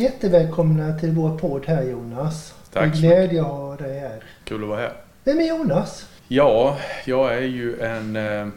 jättevälkomna 0.00 0.98
till 0.98 1.10
vår 1.10 1.38
podd 1.38 1.66
här 1.66 1.82
Jonas. 1.82 2.54
Tack 2.72 2.90
Det 2.90 2.96
så 2.96 3.00
glädje 3.00 3.40
att 3.40 3.46
ha 3.46 3.76
dig 3.76 3.98
här. 3.98 4.24
Kul 4.44 4.62
att 4.62 4.68
vara 4.68 4.80
här. 4.80 4.92
Vem 5.24 5.38
är 5.38 5.48
Jonas? 5.48 6.06
Ja, 6.28 6.78
jag 7.04 7.34
är 7.34 7.40
ju 7.40 7.80
en 7.80 8.16
eh, 8.16 8.48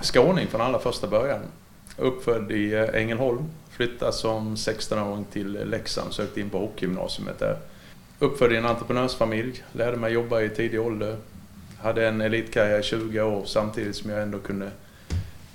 skåning 0.00 0.46
från 0.46 0.60
allra 0.60 0.78
första 0.78 1.06
början. 1.06 1.40
Uppfödd 1.96 2.52
i 2.52 2.74
eh, 2.74 2.94
Ängelholm. 2.94 3.44
Flyttade 3.70 4.12
som 4.12 4.54
16-åring 4.54 5.24
till 5.32 5.52
Leksand, 5.70 6.12
sökte 6.12 6.40
in 6.40 6.50
på 6.50 6.58
hockeygymnasiet 6.58 7.38
där. 7.38 7.56
Uppfödd 8.18 8.52
i 8.52 8.56
en 8.56 8.66
entreprenörsfamilj, 8.66 9.62
lärde 9.72 9.96
mig 9.96 10.12
jobba 10.12 10.40
i 10.40 10.48
tidig 10.48 10.80
ålder. 10.80 11.16
Hade 11.78 12.08
en 12.08 12.20
elitkarriär 12.20 12.80
i 12.80 12.82
20 12.82 13.20
år 13.20 13.42
samtidigt 13.44 13.96
som 13.96 14.10
jag 14.10 14.22
ändå 14.22 14.38
kunde 14.38 14.70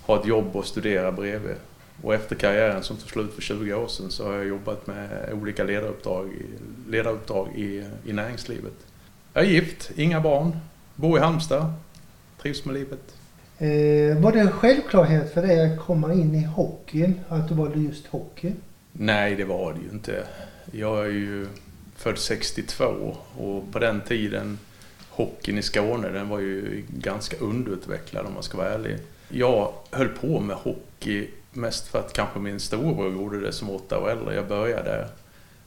ha 0.05 0.19
ett 0.19 0.25
jobb 0.25 0.55
och 0.55 0.65
studera 0.65 1.11
bredvid. 1.11 1.55
Och 2.01 2.13
efter 2.13 2.35
karriären 2.35 2.83
som 2.83 2.97
tog 2.97 3.09
slut 3.09 3.33
för 3.33 3.41
20 3.41 3.73
år 3.73 3.87
sedan 3.87 4.11
så 4.11 4.27
har 4.27 4.33
jag 4.33 4.47
jobbat 4.47 4.87
med 4.87 5.29
olika 5.33 5.63
ledaruppdrag, 5.63 6.29
ledaruppdrag 6.89 7.47
i, 7.55 7.85
i 8.05 8.13
näringslivet. 8.13 8.73
Jag 9.33 9.43
är 9.43 9.49
gift, 9.49 9.91
inga 9.95 10.21
barn, 10.21 10.57
bor 10.95 11.17
i 11.17 11.21
Halmstad, 11.21 11.73
trivs 12.41 12.65
med 12.65 12.75
livet. 12.75 13.15
Eh, 13.57 14.21
var 14.21 14.31
det 14.31 14.39
en 14.39 14.51
självklarhet 14.51 15.33
för 15.33 15.41
dig 15.41 15.73
att 15.73 15.79
komma 15.79 16.13
in 16.13 16.35
i 16.35 16.45
hockeyn? 16.45 17.19
Att 17.29 17.49
du 17.49 17.55
valde 17.55 17.79
just 17.79 18.07
hockey? 18.07 18.53
Nej, 18.91 19.35
det 19.35 19.45
var 19.45 19.73
det 19.73 19.79
ju 19.79 19.89
inte. 19.89 20.23
Jag 20.71 21.05
är 21.05 21.11
ju 21.11 21.47
född 21.95 22.17
62 22.17 23.15
och 23.37 23.71
på 23.71 23.79
den 23.79 24.01
tiden 24.01 24.59
hockeyn 25.09 25.57
i 25.57 25.61
Skåne 25.61 26.09
den 26.09 26.29
var 26.29 26.39
ju 26.39 26.83
ganska 26.89 27.37
underutvecklad 27.37 28.25
om 28.25 28.33
man 28.33 28.43
ska 28.43 28.57
vara 28.57 28.73
ärlig. 28.73 28.97
Jag 29.29 29.73
höll 29.91 30.07
på 30.07 30.39
med 30.39 30.55
hockey 30.55 31.27
mest 31.53 31.87
för 31.87 31.99
att 31.99 32.13
kanske 32.13 32.39
min 32.39 32.59
storebror 32.59 33.13
gjorde 33.13 33.39
det 33.39 33.53
som 33.53 33.69
åtta 33.69 33.99
år 33.99 34.09
äldre. 34.09 34.35
Jag 34.35 34.47
började 34.47 34.89
där. 34.89 35.07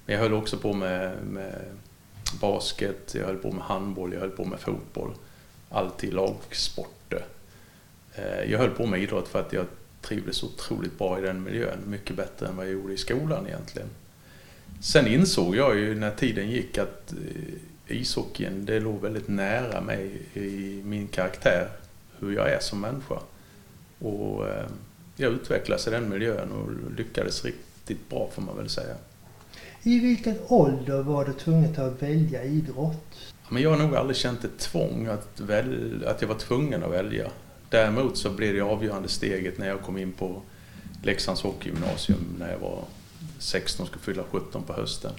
Men 0.06 0.14
jag 0.14 0.22
höll 0.22 0.34
också 0.34 0.59
på 0.59 0.72
med, 0.72 1.16
med 1.26 1.62
basket, 2.40 3.15
jag 3.15 3.26
höll 3.26 3.37
på 3.37 3.52
med 3.52 3.65
handboll, 3.65 4.12
jag 4.12 4.20
höll 4.20 4.30
på 4.30 4.45
med 4.45 4.60
fotboll. 4.60 5.10
Alltid 5.70 6.14
lagsporter. 6.14 7.24
Eh, 8.14 8.51
jag 8.51 8.59
höll 8.59 8.70
på 8.70 8.87
med 8.87 9.02
idrott 9.02 9.29
för 9.29 9.40
att 9.40 9.52
jag 9.52 9.66
trivdes 10.02 10.42
otroligt 10.42 10.98
bra 10.98 11.18
i 11.18 11.23
den 11.23 11.42
miljön. 11.42 11.79
Mycket 11.87 12.16
bättre 12.16 12.46
än 12.46 12.57
vad 12.57 12.66
jag 12.66 12.73
gjorde 12.73 12.92
i 12.92 12.96
skolan 12.96 13.46
egentligen. 13.46 13.88
Sen 14.80 15.07
insåg 15.07 15.57
jag 15.57 15.76
ju 15.76 15.95
när 15.95 16.10
tiden 16.10 16.51
gick 16.51 16.79
att 16.79 17.12
eh, 17.12 17.96
ishockeyn, 17.96 18.64
det 18.64 18.80
låg 18.80 19.01
väldigt 19.01 19.29
nära 19.29 19.80
mig 19.80 20.23
i 20.34 20.82
min 20.84 21.07
karaktär, 21.07 21.68
hur 22.18 22.37
jag 22.37 22.51
är 22.51 22.60
som 22.60 22.80
människa. 22.80 23.18
Och 23.98 24.48
eh, 24.48 24.66
jag 25.16 25.32
utvecklades 25.32 25.86
i 25.86 25.90
den 25.90 26.09
miljön 26.09 26.52
och 26.52 26.92
lyckades 26.96 27.45
riktigt 27.45 28.09
bra 28.09 28.30
får 28.34 28.42
man 28.42 28.56
väl 28.56 28.68
säga. 28.68 28.95
I 29.82 29.98
vilken 29.98 30.38
ålder 30.46 31.02
var 31.02 31.24
du 31.24 31.32
tvungen 31.32 31.80
att 31.80 32.02
välja 32.02 32.45
idrott? 32.45 33.34
Men 33.48 33.62
jag 33.62 33.70
har 33.70 33.78
nog 33.78 33.96
aldrig 33.96 34.16
känt 34.16 34.45
ett 34.45 34.58
tvång 34.58 35.06
att, 35.06 35.40
väl, 35.40 36.04
att 36.06 36.20
jag 36.23 36.28
var 36.28 36.38
tvungen 36.38 36.82
att 36.82 36.90
välja. 36.90 37.30
Däremot 37.68 38.18
så 38.18 38.30
blev 38.30 38.54
det 38.54 38.60
avgörande 38.60 39.08
steget 39.08 39.58
när 39.58 39.68
jag 39.68 39.82
kom 39.82 39.98
in 39.98 40.12
på 40.12 40.42
Leksands 41.02 41.42
hockeygymnasium 41.42 42.36
när 42.38 42.52
jag 42.52 42.58
var 42.58 42.84
16 43.38 43.82
och 43.82 43.88
skulle 43.88 44.04
fylla 44.04 44.23
17 44.30 44.62
på 44.62 44.73
hösten. 44.73 45.12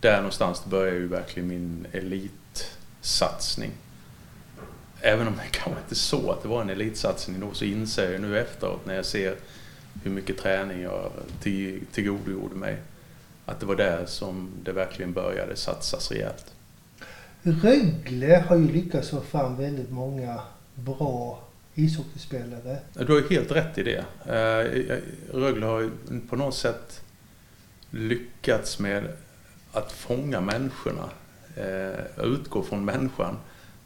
Där 0.00 0.16
någonstans 0.16 0.64
började 0.64 0.98
ju 0.98 1.06
verkligen 1.06 1.48
min 1.48 1.86
elitsatsning. 1.92 3.70
Även 5.04 5.28
om 5.28 5.34
jag 5.36 5.46
kanske 5.50 5.82
inte 5.82 5.94
så 5.94 6.30
att 6.30 6.42
det 6.42 6.48
var 6.48 6.62
en 6.62 6.70
elitsatsning 6.70 7.40
då 7.40 7.52
så 7.52 7.64
inser 7.64 8.12
jag 8.12 8.20
nu 8.20 8.38
efteråt 8.38 8.86
när 8.86 8.94
jag 8.94 9.06
ser 9.06 9.36
hur 10.02 10.10
mycket 10.10 10.38
träning 10.38 10.82
jag 10.82 11.10
till, 11.40 11.80
tillgodogjorde 11.92 12.54
mig 12.54 12.76
att 13.46 13.60
det 13.60 13.66
var 13.66 13.76
där 13.76 14.06
som 14.06 14.50
det 14.62 14.72
verkligen 14.72 15.12
började 15.12 15.56
satsas 15.56 16.10
rejält. 16.10 16.54
Rögle 17.42 18.44
har 18.48 18.56
ju 18.56 18.72
lyckats 18.72 19.10
få 19.10 19.20
fram 19.20 19.56
väldigt 19.56 19.90
många 19.90 20.40
bra 20.74 21.42
ishockeyspelare. 21.74 22.78
Du 22.92 23.12
har 23.12 23.20
ju 23.20 23.28
helt 23.28 23.50
rätt 23.50 23.78
i 23.78 23.82
det. 23.82 24.04
Eh, 24.26 24.98
Rögle 25.38 25.66
har 25.66 25.80
ju 25.80 25.90
på 26.28 26.36
något 26.36 26.54
sätt 26.54 27.00
lyckats 27.90 28.78
med 28.78 29.08
att 29.72 29.92
fånga 29.92 30.40
människorna, 30.40 31.10
eh, 31.56 32.24
utgå 32.24 32.62
från 32.62 32.84
människan 32.84 33.36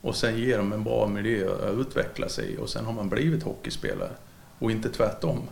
och 0.00 0.16
sen 0.16 0.38
ge 0.38 0.56
dem 0.56 0.72
en 0.72 0.84
bra 0.84 1.08
miljö 1.08 1.54
att 1.54 1.78
utveckla 1.78 2.28
sig 2.28 2.52
i 2.52 2.56
och 2.56 2.68
sen 2.68 2.84
har 2.84 2.92
man 2.92 3.08
blivit 3.08 3.42
hockeyspelare 3.42 4.10
och 4.58 4.70
inte 4.70 4.88
tvärtom. 4.88 5.48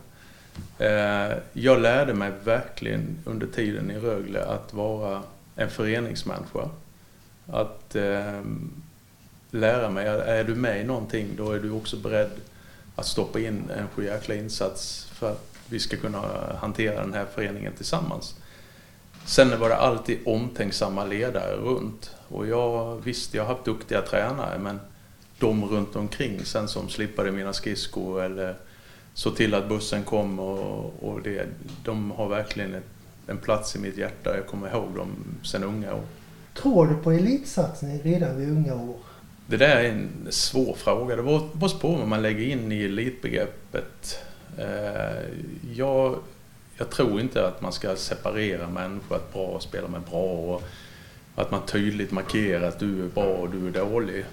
Eh, 0.77 1.37
jag 1.53 1.81
lärde 1.81 2.13
mig 2.13 2.31
verkligen 2.43 3.17
under 3.25 3.47
tiden 3.47 3.91
i 3.91 3.99
Rögle 3.99 4.45
att 4.45 4.73
vara 4.73 5.21
en 5.55 5.69
föreningsmänniska. 5.69 6.69
Att 7.47 7.95
ehm, 7.95 8.71
lära 9.51 9.89
mig, 9.89 10.07
är 10.07 10.43
du 10.43 10.55
med 10.55 10.81
i 10.81 10.83
någonting 10.83 11.27
då 11.37 11.51
är 11.51 11.59
du 11.59 11.71
också 11.71 11.97
beredd 11.97 12.31
att 12.95 13.05
stoppa 13.05 13.39
in 13.39 13.69
en 13.77 13.87
sjujäkla 13.87 14.35
insats 14.35 15.05
för 15.13 15.31
att 15.31 15.55
vi 15.69 15.79
ska 15.79 15.97
kunna 15.97 16.21
hantera 16.61 17.01
den 17.01 17.13
här 17.13 17.25
föreningen 17.35 17.73
tillsammans. 17.73 18.35
Sen 19.25 19.59
var 19.59 19.69
det 19.69 19.75
alltid 19.75 20.19
omtänksamma 20.25 21.05
ledare 21.05 21.55
runt. 21.55 22.15
Och 22.27 22.47
jag, 22.47 23.01
visst, 23.03 23.33
jag 23.33 23.43
har 23.43 23.53
haft 23.53 23.65
duktiga 23.65 24.01
tränare 24.01 24.59
men 24.59 24.79
de 25.39 25.65
runt 25.65 25.95
omkring 25.95 26.45
sen 26.45 26.67
som 26.67 26.89
slippade 26.89 27.31
mina 27.31 27.53
skridskor 27.53 28.23
eller 28.23 28.55
såg 29.13 29.35
till 29.35 29.53
att 29.53 29.69
bussen 29.69 30.03
kom 30.03 30.39
och, 30.39 31.03
och 31.03 31.21
det, 31.21 31.47
de 31.83 32.11
har 32.11 32.27
verkligen 32.29 32.81
en 33.27 33.37
plats 33.37 33.75
i 33.75 33.79
mitt 33.79 33.97
hjärta. 33.97 34.35
Jag 34.35 34.47
kommer 34.47 34.69
ihåg 34.69 34.95
dem 34.95 35.15
sen 35.43 35.63
unga 35.63 35.93
år. 35.93 36.03
Tror 36.53 36.87
du 36.87 36.95
på 36.95 37.11
elitsatsning 37.11 38.01
redan 38.03 38.37
vid 38.37 38.49
unga 38.49 38.75
år? 38.75 38.97
Det 39.47 39.57
där 39.57 39.75
är 39.75 39.89
en 39.89 40.27
svår 40.29 40.73
fråga. 40.73 41.15
Det 41.15 41.23
beror 41.23 41.79
på 41.79 41.87
vad 41.87 42.07
man 42.07 42.21
lägger 42.21 42.45
in 42.47 42.71
i 42.71 42.83
elitbegreppet. 42.83 44.19
Eh, 44.57 45.23
Jag, 45.75 46.15
jag 46.77 46.89
tror 46.89 47.19
inte 47.19 47.47
att 47.47 47.61
man 47.61 47.71
ska 47.71 47.95
separera 47.95 48.69
människor, 48.69 49.15
att 49.15 49.33
bra 49.33 49.59
spelar 49.59 49.87
med 49.87 50.01
bra 50.01 50.21
och 50.21 50.63
att 51.35 51.51
man 51.51 51.65
tydligt 51.65 52.11
markerar 52.11 52.67
att 52.67 52.79
du 52.79 53.03
är 53.03 53.07
bra 53.07 53.33
och 53.33 53.49
du 53.49 53.67
är 53.67 53.71
dålig. 53.71 54.25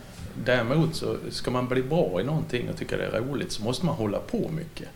Däremot 0.44 0.94
så 0.94 1.16
ska 1.30 1.50
man 1.50 1.68
bli 1.68 1.82
bra 1.82 2.20
i 2.20 2.24
någonting 2.24 2.70
och 2.70 2.76
tycka 2.76 2.96
det 2.96 3.04
är 3.04 3.20
roligt 3.20 3.52
så 3.52 3.62
måste 3.62 3.86
man 3.86 3.94
hålla 3.94 4.18
på 4.18 4.48
mycket. 4.48 4.88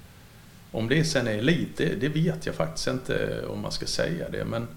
Om 0.72 0.88
det 0.88 1.04
sen 1.04 1.26
är 1.26 1.38
elit, 1.38 1.76
det, 1.76 2.00
det 2.00 2.08
vet 2.08 2.46
jag 2.46 2.54
faktiskt 2.54 2.86
inte 2.86 3.44
om 3.48 3.60
man 3.60 3.72
ska 3.72 3.86
säga 3.86 4.28
det. 4.28 4.44
Men, 4.44 4.68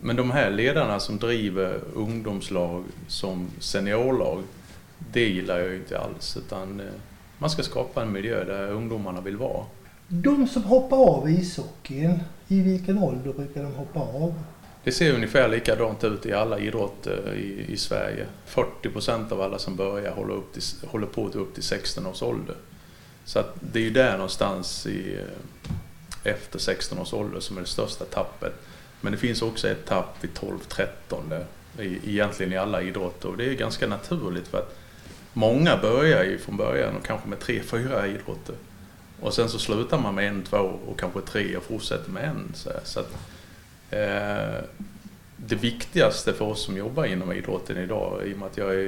men 0.00 0.16
de 0.16 0.30
här 0.30 0.50
ledarna 0.50 1.00
som 1.00 1.18
driver 1.18 1.80
ungdomslag 1.94 2.84
som 3.08 3.50
seniorlag, 3.58 4.42
det 5.12 5.28
gillar 5.28 5.58
jag 5.58 5.68
ju 5.68 5.76
inte 5.76 5.98
alls. 5.98 6.36
Utan 6.36 6.80
eh, 6.80 6.86
man 7.38 7.50
ska 7.50 7.62
skapa 7.62 8.02
en 8.02 8.12
miljö 8.12 8.44
där 8.44 8.70
ungdomarna 8.70 9.20
vill 9.20 9.36
vara. 9.36 9.64
De 10.08 10.48
som 10.48 10.62
hoppar 10.62 10.96
av 10.96 11.30
ishockeyn, 11.30 12.20
i 12.48 12.60
vilken 12.60 12.98
ålder 12.98 13.32
brukar 13.32 13.62
de 13.62 13.72
hoppa 13.74 14.00
av? 14.00 14.34
Det 14.84 14.92
ser 14.92 15.14
ungefär 15.14 15.48
likadant 15.48 16.04
ut 16.04 16.26
i 16.26 16.32
alla 16.32 16.58
idrotter 16.58 17.22
eh, 17.26 17.40
i, 17.40 17.64
i 17.68 17.76
Sverige. 17.76 18.26
40 18.44 18.90
procent 18.90 19.32
av 19.32 19.40
alla 19.40 19.58
som 19.58 19.76
börjar 19.76 20.12
håller, 20.12 20.34
upp 20.34 20.52
till, 20.52 20.62
håller 20.88 21.06
på 21.06 21.28
till 21.28 21.40
upp 21.40 21.54
till 21.54 21.62
16 21.62 22.06
års 22.06 22.22
ålder. 22.22 22.56
Så 23.24 23.38
att 23.38 23.56
det 23.72 23.78
är 23.78 23.82
ju 23.82 23.90
där 23.90 24.12
någonstans 24.12 24.86
i, 24.86 25.16
eh, 25.16 26.32
efter 26.32 26.58
16 26.58 26.98
års 26.98 27.12
ålder 27.12 27.40
som 27.40 27.56
är 27.56 27.60
det 27.60 27.66
största 27.66 28.04
tappet. 28.04 28.52
Men 29.00 29.12
det 29.12 29.18
finns 29.18 29.42
också 29.42 29.68
ett 29.68 29.86
tapp 29.86 30.16
vid 30.20 30.30
12-13 30.30 30.86
eh, 31.78 32.08
egentligen 32.08 32.52
i 32.52 32.56
alla 32.56 32.82
idrotter. 32.82 33.28
Och 33.28 33.36
det 33.36 33.44
är 33.44 33.54
ganska 33.54 33.86
naturligt 33.86 34.48
för 34.48 34.58
att 34.58 34.78
många 35.32 35.76
börjar 35.76 36.24
ju 36.24 36.38
från 36.38 36.56
början 36.56 36.96
och 36.96 37.06
kanske 37.06 37.28
med 37.28 37.38
tre, 37.38 37.62
fyra 37.62 38.06
idrotter. 38.06 38.54
Och 39.20 39.34
sen 39.34 39.48
så 39.48 39.58
slutar 39.58 39.98
man 39.98 40.14
med 40.14 40.28
en, 40.28 40.42
två 40.42 40.56
och 40.86 41.00
kanske 41.00 41.20
tre 41.20 41.56
och 41.56 41.62
fortsätter 41.62 42.10
med 42.10 42.24
en. 42.24 42.52
Så, 42.54 42.70
så 42.84 43.00
att, 43.00 43.12
eh, 43.90 44.64
det 45.36 45.54
viktigaste 45.54 46.32
för 46.32 46.44
oss 46.44 46.64
som 46.64 46.76
jobbar 46.76 47.04
inom 47.04 47.32
idrotten 47.32 47.76
idag, 47.76 48.26
i 48.26 48.34
och 48.34 48.38
med 48.38 48.46
att 48.46 48.56
jag 48.56 48.74
är 48.74 48.78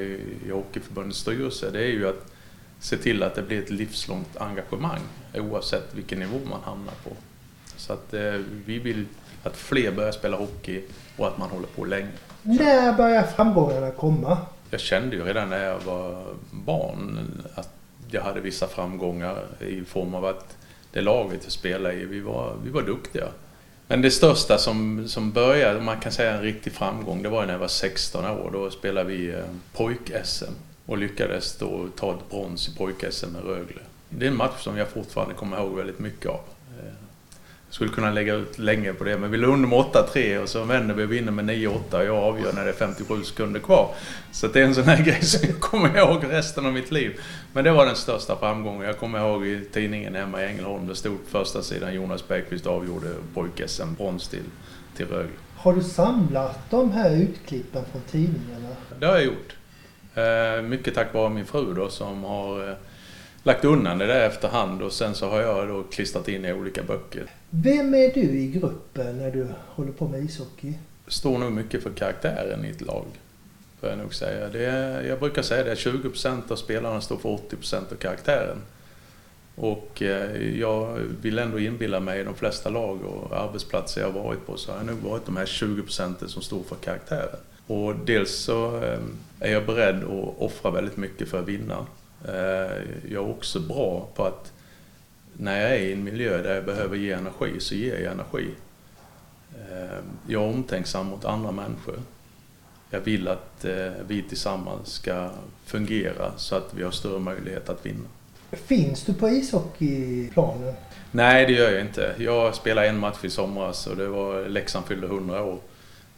i 0.47 0.51
Hockeyförbundets 0.51 1.19
styrelse, 1.19 1.71
det 1.71 1.81
är 1.81 1.91
ju 1.91 2.09
att 2.09 2.33
se 2.81 2.97
till 2.97 3.23
att 3.23 3.35
det 3.35 3.43
blir 3.43 3.63
ett 3.63 3.71
livslångt 3.71 4.37
engagemang 4.37 5.01
oavsett 5.35 5.95
vilken 5.95 6.19
nivå 6.19 6.39
man 6.51 6.61
hamnar 6.65 6.95
på. 7.05 7.11
Så 7.77 7.93
att 7.93 8.15
eh, 8.15 8.33
vi 8.67 8.79
vill 8.79 9.07
att 9.43 9.57
fler 9.57 9.93
börjar 9.93 10.13
spela 10.13 10.37
hockey 10.37 10.83
och 11.17 11.29
att 11.29 11.39
man 11.39 11.51
håller 11.51 11.67
på 11.67 11.85
länge. 11.85 12.09
När 12.43 12.93
börjar 12.93 13.23
framgångarna 13.23 13.91
komma? 13.91 14.39
Jag 14.71 14.81
kände 14.81 15.17
ju 15.17 15.25
redan 15.25 15.51
när 15.51 15.65
jag 15.65 15.81
var 15.81 16.25
barn 16.51 17.19
att 17.55 17.78
jag 18.11 18.23
hade 18.23 18.41
vissa 18.41 18.69
framgångar 18.69 19.45
i 19.61 19.85
form 19.85 20.15
av 20.15 20.25
att 20.25 20.57
det 20.93 21.01
laget 21.01 21.41
jag 21.43 21.53
spelade 21.53 21.95
i, 21.95 22.05
vi 22.05 22.21
var, 22.21 22.57
vi 22.65 22.71
var 22.71 22.83
duktiga. 22.83 23.29
Men 23.87 24.03
det 24.03 24.11
största 24.11 24.59
som, 24.59 25.09
som 25.09 25.31
började, 25.31 25.81
man 25.81 26.01
kan 26.01 26.13
säga 26.13 26.33
en 26.33 26.43
riktig 26.43 26.73
framgång, 26.73 27.23
det 27.23 27.29
var 27.29 27.47
när 27.47 27.53
jag 27.53 27.59
var 27.59 27.69
16 27.69 28.25
år. 28.25 28.51
Då 28.53 28.71
spelade 28.71 29.09
vi 29.09 29.29
eh, 29.29 29.45
pojk-SM 29.73 30.53
och 30.87 30.99
lyckades 30.99 31.57
då 31.57 31.87
ta 31.97 32.15
ett 32.15 32.31
brons 32.31 32.69
i 32.69 32.77
pojk-SM 32.77 33.27
med 33.33 33.45
Rögle. 33.45 33.81
Det 34.09 34.27
är 34.27 34.31
en 34.31 34.37
match 34.37 34.63
som 34.63 34.77
jag 34.77 34.89
fortfarande 34.89 35.35
kommer 35.35 35.59
ihåg 35.59 35.77
väldigt 35.77 35.99
mycket 35.99 36.27
av. 36.27 36.41
Jag 37.69 37.75
Skulle 37.75 37.91
kunna 37.91 38.11
lägga 38.11 38.35
ut 38.35 38.59
länge 38.59 38.93
på 38.93 39.05
det, 39.05 39.19
men 39.19 39.31
vi 39.31 39.37
låg 39.37 39.53
under 39.53 39.69
med 39.69 39.79
8-3 39.79 40.43
och 40.43 40.49
så 40.49 40.65
vänder 40.65 40.95
vi 40.95 41.05
och 41.05 41.13
vinner 41.13 41.33
med 41.33 41.45
9-8 41.45 41.95
och 41.95 42.05
jag 42.05 42.17
avgör 42.17 42.53
när 42.53 42.65
det 42.65 42.71
är 42.71 42.75
57 42.75 43.23
sekunder 43.23 43.61
kvar. 43.61 43.95
Så 44.33 44.47
det 44.47 44.61
är 44.61 44.65
en 44.65 44.75
sån 44.75 44.85
här 44.85 45.03
grej 45.05 45.23
som 45.23 45.49
jag 45.49 45.61
kommer 45.61 45.99
ihåg 45.99 46.25
resten 46.31 46.67
av 46.67 46.73
mitt 46.73 46.91
liv. 46.91 47.21
Men 47.53 47.65
det 47.65 47.71
var 47.71 47.87
den 47.87 47.97
största 47.97 48.37
framgången. 48.37 48.87
Jag 48.87 48.99
kommer 48.99 49.19
ihåg 49.19 49.47
i 49.47 49.65
tidningen 49.73 50.15
hemma 50.15 50.43
i 50.43 50.47
Ängelholm, 50.47 50.87
det 50.87 50.95
stod 50.95 51.25
på 51.25 51.31
första 51.31 51.63
sidan 51.63 51.95
Jonas 51.95 52.29
Bergqvist 52.29 52.67
avgjorde 52.67 53.15
pojk-SM 53.35 53.97
brons 53.97 54.29
till, 54.29 54.45
till 54.97 55.07
Rögle. 55.07 55.33
Har 55.57 55.73
du 55.73 55.83
samlat 55.83 56.71
de 56.71 56.91
här 56.91 57.11
utklippen 57.11 57.85
från 57.93 58.03
tidningarna? 58.11 58.69
Det 59.01 59.07
har 59.07 59.15
jag 59.15 59.25
gjort. 59.25 59.57
Eh, 60.15 60.63
mycket 60.63 60.95
tack 60.95 61.15
vare 61.15 61.31
min 61.31 61.47
fru 61.47 61.75
då 61.75 61.89
som 61.89 62.25
har 62.25 62.69
eh, 62.69 62.75
lagt 63.49 63.65
undan 63.65 63.99
det 63.99 64.07
där 64.07 64.27
efterhand 64.27 64.83
och 64.83 64.93
sen 64.93 65.15
så 65.15 65.29
har 65.29 65.41
jag 65.41 65.69
då 65.69 65.83
klistrat 65.83 66.29
in 66.29 66.45
i 66.45 66.53
olika 66.53 66.83
böcker. 66.83 67.27
Vem 67.51 67.95
är 67.95 68.15
du 68.15 68.21
i 68.21 68.47
gruppen 68.47 69.19
när 69.19 69.31
du 69.31 69.47
håller 69.69 69.93
på 69.93 70.09
med 70.09 70.25
ishockey? 70.25 70.75
Står 71.07 71.39
nog 71.39 71.53
mycket 71.53 71.83
för 71.83 71.91
karaktären 71.91 72.65
i 72.65 72.69
ett 72.69 72.81
lag. 72.81 73.05
Får 73.81 73.89
jag 73.89 73.99
nog 73.99 74.15
säga. 74.15 74.49
Det 74.49 74.65
är, 74.67 75.03
jag 75.03 75.21
brukar 75.21 75.43
säga 75.43 75.65
det, 75.65 75.75
20% 75.75 76.53
av 76.53 76.57
spelarna 76.57 77.01
står 77.01 77.17
för 77.17 77.29
80% 77.29 77.77
av 77.93 77.97
karaktären. 77.97 78.59
Och 79.55 80.03
eh, 80.03 80.59
jag 80.59 80.99
vill 81.23 81.39
ändå 81.39 81.59
inbilla 81.59 82.01
mig 82.01 82.21
i 82.21 82.25
de 82.25 82.35
flesta 82.35 82.71
lag 82.71 83.05
och 83.05 83.37
arbetsplatser 83.37 84.01
jag 84.01 84.11
varit 84.11 84.47
på 84.47 84.57
så 84.57 84.71
har 84.71 84.79
jag 84.79 84.87
nog 84.87 84.99
varit 84.99 85.27
de 85.27 85.37
här 85.37 85.47
20 85.47 85.83
procenten 85.83 86.29
som 86.29 86.43
står 86.43 86.63
för 86.63 86.77
karaktären. 86.77 87.39
Och 87.67 87.95
dels 88.07 88.35
så 88.35 88.77
eh, 88.83 88.99
är 89.41 89.53
jag 89.53 89.67
beredd 89.67 90.05
att 90.05 90.35
offra 90.39 90.71
väldigt 90.71 90.97
mycket 90.97 91.29
för 91.29 91.39
att 91.39 91.49
vinna. 91.49 91.87
Eh, 92.25 92.83
jag 93.09 93.25
är 93.25 93.31
också 93.31 93.61
bra 93.61 94.09
på 94.15 94.25
att 94.25 94.53
när 95.33 95.61
jag 95.61 95.71
är 95.71 95.79
i 95.79 95.93
en 95.93 96.05
miljö 96.05 96.43
där 96.43 96.55
jag 96.55 96.65
behöver 96.65 96.97
ge 96.97 97.13
energi 97.13 97.61
så 97.61 97.75
ger 97.75 97.99
jag 97.99 98.13
energi. 98.13 98.49
Jag 100.27 100.43
är 100.43 100.49
omtänksam 100.49 101.07
mot 101.07 101.25
andra 101.25 101.53
människor. 101.53 102.03
Jag 102.91 103.01
vill 103.01 103.29
att 103.29 103.65
vi 104.09 104.23
tillsammans 104.29 104.93
ska 104.93 105.31
fungera 105.65 106.33
så 106.37 106.57
att 106.57 106.75
vi 106.75 106.83
har 106.83 106.91
större 106.91 107.19
möjlighet 107.19 107.69
att 107.69 107.87
vinna. 107.87 108.09
Finns 108.53 109.05
du 109.05 109.15
på 109.15 109.29
ishockeyplanen? 109.29 110.75
Nej, 111.11 111.47
det 111.47 111.53
gör 111.53 111.71
jag 111.71 111.81
inte. 111.81 112.15
Jag 112.19 112.55
spelade 112.55 112.89
en 112.89 112.99
match 112.99 113.25
i 113.25 113.31
somras 113.31 113.87
och 113.87 113.97
det 113.97 114.09
var 114.09 114.49
Leksand 114.49 114.87
fyllde 114.87 115.07
100 115.07 115.43
år. 115.43 115.59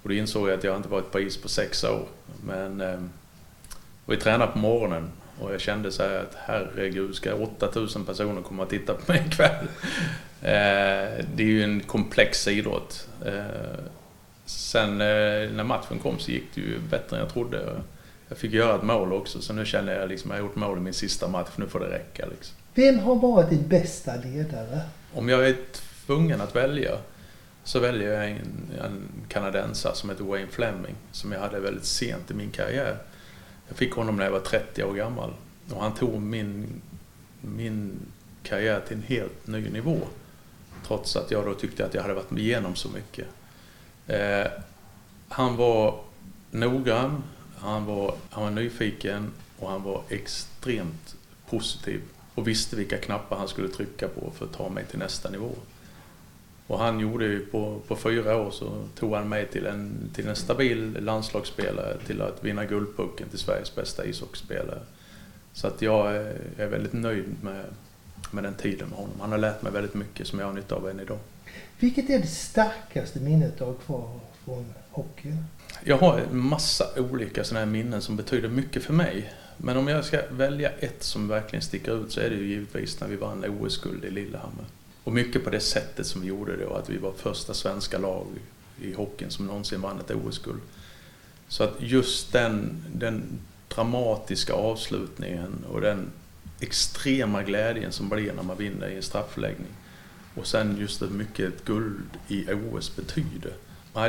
Och 0.02 0.08
då 0.08 0.12
insåg 0.12 0.48
jag 0.48 0.58
att 0.58 0.64
jag 0.64 0.76
inte 0.76 0.88
varit 0.88 1.10
på 1.10 1.20
is 1.20 1.36
på 1.36 1.48
sex 1.48 1.84
år. 1.84 2.06
Men 2.44 2.80
eh, 2.80 3.00
vi 4.06 4.16
tränade 4.16 4.52
på 4.52 4.58
morgonen 4.58 5.10
och 5.40 5.52
jag 5.54 5.60
kände 5.60 5.92
så 5.92 6.02
här 6.02 6.18
att 6.18 6.34
herregud, 6.34 7.14
ska 7.14 7.34
8000 7.34 8.04
personer 8.04 8.42
komma 8.42 8.62
och 8.62 8.70
titta 8.70 8.94
på 8.94 9.12
mig 9.12 9.24
ikväll? 9.26 9.50
eh, 10.42 11.24
det 11.34 11.42
är 11.42 11.46
ju 11.46 11.62
en 11.62 11.80
komplex 11.80 12.48
idrott. 12.48 13.08
Eh, 13.26 13.84
sen 14.44 14.90
eh, 14.90 15.50
när 15.52 15.64
matchen 15.64 15.98
kom 15.98 16.18
så 16.18 16.30
gick 16.30 16.54
det 16.54 16.60
ju 16.60 16.78
bättre 16.78 17.16
än 17.16 17.22
jag 17.22 17.32
trodde. 17.32 17.80
Jag 18.28 18.38
fick 18.38 18.52
göra 18.52 18.76
ett 18.76 18.82
mål 18.82 19.12
också, 19.12 19.40
så 19.40 19.52
nu 19.52 19.66
känner 19.66 20.00
jag 20.00 20.08
liksom 20.08 20.30
jag 20.30 20.38
har 20.38 20.42
gjort 20.42 20.56
mål 20.56 20.78
i 20.78 20.80
min 20.80 20.94
sista 20.94 21.28
match, 21.28 21.50
nu 21.56 21.66
får 21.66 21.80
det 21.80 21.90
räcka. 21.90 22.26
Liksom. 22.26 22.56
Vem 22.74 22.98
har 22.98 23.14
varit 23.14 23.50
din 23.50 23.68
bästa 23.68 24.16
ledare? 24.16 24.80
Om 25.14 25.28
jag 25.28 25.48
är 25.48 25.56
tvungen 26.06 26.40
att 26.40 26.56
välja 26.56 26.98
så 27.64 27.78
väljer 27.78 28.12
jag 28.12 28.30
en, 28.30 28.70
en 28.84 29.08
kanadensare 29.28 29.94
som 29.94 30.10
heter 30.10 30.24
Wayne 30.24 30.50
Fleming, 30.50 30.94
som 31.12 31.32
jag 31.32 31.40
hade 31.40 31.60
väldigt 31.60 31.84
sent 31.84 32.30
i 32.30 32.34
min 32.34 32.50
karriär. 32.50 32.96
Jag 33.70 33.76
fick 33.76 33.92
honom 33.92 34.16
när 34.16 34.24
jag 34.24 34.32
var 34.32 34.40
30 34.40 34.84
år 34.84 34.94
gammal 34.94 35.32
och 35.70 35.82
han 35.82 35.94
tog 35.94 36.22
min, 36.22 36.66
min 37.40 37.98
karriär 38.42 38.80
till 38.88 38.96
en 38.96 39.02
helt 39.02 39.46
ny 39.46 39.70
nivå. 39.70 39.98
Trots 40.86 41.16
att 41.16 41.30
jag 41.30 41.44
då 41.44 41.54
tyckte 41.54 41.86
att 41.86 41.94
jag 41.94 42.02
hade 42.02 42.14
varit 42.14 42.32
igenom 42.32 42.74
så 42.74 42.88
mycket. 42.88 43.26
Eh, 44.06 44.52
han 45.28 45.56
var 45.56 46.00
noggrann, 46.50 47.22
han 47.56 47.84
var, 47.84 48.14
han 48.30 48.42
var 48.42 48.50
nyfiken 48.50 49.32
och 49.58 49.70
han 49.70 49.82
var 49.82 50.02
extremt 50.08 51.16
positiv 51.50 52.00
och 52.34 52.48
visste 52.48 52.76
vilka 52.76 52.98
knappar 52.98 53.36
han 53.36 53.48
skulle 53.48 53.68
trycka 53.68 54.08
på 54.08 54.32
för 54.38 54.44
att 54.44 54.52
ta 54.52 54.68
mig 54.68 54.84
till 54.84 54.98
nästa 54.98 55.30
nivå. 55.30 55.54
Och 56.70 56.78
han 56.78 57.00
gjorde 57.00 57.24
ju 57.24 57.46
på, 57.46 57.80
på 57.88 57.96
fyra 57.96 58.36
år 58.36 58.50
så 58.50 58.84
tog 58.94 59.14
han 59.14 59.28
mig 59.28 59.46
till 59.46 59.66
en, 59.66 60.10
till 60.14 60.28
en 60.28 60.36
stabil 60.36 60.96
landslagsspelare 61.00 61.96
till 62.06 62.22
att 62.22 62.44
vinna 62.44 62.64
Guldpucken 62.64 63.28
till 63.28 63.38
Sveriges 63.38 63.74
bästa 63.74 64.04
ishockeyspelare. 64.04 64.80
Så 65.52 65.66
att 65.66 65.82
jag 65.82 66.16
är, 66.16 66.36
är 66.56 66.66
väldigt 66.66 66.92
nöjd 66.92 67.34
med, 67.42 67.64
med 68.30 68.44
den 68.44 68.54
tiden 68.54 68.88
med 68.88 68.98
honom. 68.98 69.14
Han 69.20 69.30
har 69.32 69.38
lärt 69.38 69.62
mig 69.62 69.72
väldigt 69.72 69.94
mycket 69.94 70.26
som 70.26 70.38
jag 70.38 70.46
har 70.46 70.52
nytta 70.52 70.74
av 70.74 70.88
än 70.88 71.00
idag. 71.00 71.18
Vilket 71.78 72.10
är 72.10 72.18
det 72.18 72.26
starkaste 72.26 73.20
minnet 73.20 73.58
du 73.58 73.64
har 73.64 73.74
kvar 73.74 74.20
från 74.44 74.74
hockeyn? 74.90 75.44
Jag 75.84 75.98
har 75.98 76.18
en 76.18 76.38
massa 76.38 76.84
olika 76.96 77.44
sådana 77.44 77.66
här 77.66 77.72
minnen 77.72 78.02
som 78.02 78.16
betyder 78.16 78.48
mycket 78.48 78.84
för 78.84 78.92
mig. 78.92 79.32
Men 79.56 79.76
om 79.76 79.88
jag 79.88 80.04
ska 80.04 80.20
välja 80.30 80.70
ett 80.70 81.02
som 81.02 81.28
verkligen 81.28 81.62
sticker 81.62 82.04
ut 82.04 82.12
så 82.12 82.20
är 82.20 82.30
det 82.30 82.36
ju 82.36 82.46
givetvis 82.46 83.00
när 83.00 83.08
vi 83.08 83.16
vann 83.16 83.44
OS-guld 83.44 84.04
i 84.04 84.10
Lillehammer. 84.10 84.64
Och 85.04 85.12
mycket 85.12 85.44
på 85.44 85.50
det 85.50 85.60
sättet 85.60 86.06
som 86.06 86.20
vi 86.20 86.26
gjorde 86.26 86.56
det 86.56 86.66
och 86.66 86.78
att 86.78 86.90
vi 86.90 86.96
var 86.96 87.12
första 87.12 87.54
svenska 87.54 87.98
lag 87.98 88.26
i 88.82 88.92
hockeyn 88.92 89.30
som 89.30 89.46
någonsin 89.46 89.80
vann 89.80 90.00
ett 90.00 90.10
OS-guld. 90.10 90.60
Så 91.48 91.64
att 91.64 91.74
just 91.78 92.32
den, 92.32 92.84
den 92.94 93.22
dramatiska 93.68 94.52
avslutningen 94.52 95.64
och 95.72 95.80
den 95.80 96.10
extrema 96.60 97.42
glädjen 97.42 97.92
som 97.92 98.08
blir 98.08 98.32
när 98.32 98.42
man 98.42 98.56
vinner 98.56 98.88
i 98.88 98.96
en 98.96 99.02
straffläggning. 99.02 99.72
Och 100.34 100.46
sen 100.46 100.76
just 100.80 101.02
hur 101.02 101.08
mycket 101.08 101.54
ett 101.54 101.64
guld 101.64 102.10
i 102.28 102.46
OS 102.52 102.96
betyder. 102.96 103.52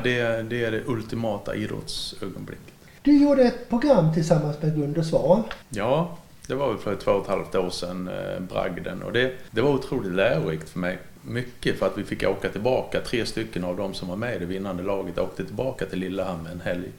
Det, 0.04 0.20
är, 0.20 0.44
det 0.44 0.64
är 0.64 0.72
det 0.72 0.84
ultimata 0.88 1.56
idrottsögonblicket. 1.56 2.74
Du 3.02 3.24
gjorde 3.24 3.44
ett 3.44 3.70
program 3.70 4.14
tillsammans 4.14 4.62
med 4.62 4.76
Gunde 4.76 5.04
Svan. 5.04 5.44
Ja, 5.70 6.18
det 6.48 6.56
var 6.56 6.70
väl 6.70 6.78
för 6.78 6.96
två 6.96 7.12
och 7.12 7.22
ett 7.22 7.30
halvt 7.30 7.56
år 7.56 7.70
sedan, 7.70 8.08
eh, 8.08 8.40
bragden. 8.40 9.04
Och 9.04 9.14
det, 9.14 9.34
det 9.52 9.62
var 9.62 9.70
otroligt 9.70 10.12
lärorikt 10.12 10.70
för 10.70 10.80
mig. 10.80 11.00
Mycket 11.22 11.80
för 11.80 11.86
att 11.86 11.98
vi 11.98 12.04
fick 12.04 12.24
åka 12.24 12.50
tillbaka. 12.50 13.02
Tre 13.02 13.26
stycken 13.26 13.64
av 13.64 13.78
dem 13.78 13.94
som 13.94 14.08
var 14.08 14.16
med 14.16 14.36
i 14.36 14.40
det 14.40 14.46
vinnande 14.46 14.84
laget 14.84 15.20
åkte 15.20 15.46
tillbaka 15.46 15.86
till 15.86 16.00
Lillehammer 16.00 16.52
en 16.52 16.62
helg. 16.62 16.92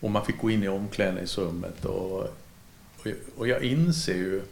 Och 0.00 0.10
man 0.10 0.24
fick 0.24 0.38
gå 0.38 0.50
in 0.50 0.62
i 0.62 0.68
omklädningsrummet 0.68 1.84
och, 1.84 2.12
och, 2.20 2.30
och 3.36 3.48
jag 3.48 3.62
inser 3.62 4.14
ju 4.14 4.42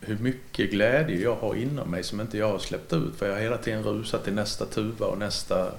hur 0.00 0.18
mycket 0.18 0.70
glädje 0.70 1.20
jag 1.20 1.36
har 1.36 1.54
inom 1.54 1.90
mig 1.90 2.02
som 2.02 2.20
inte 2.20 2.38
jag 2.38 2.48
har 2.48 2.58
släppt 2.58 2.92
ut. 2.92 3.16
För 3.16 3.26
jag 3.26 3.34
har 3.34 3.40
hela 3.40 3.58
tiden 3.58 3.82
rusat 3.82 4.24
till 4.24 4.34
nästa 4.34 4.66
tuva 4.66 5.06
och 5.06 5.18
nästa, 5.18 5.72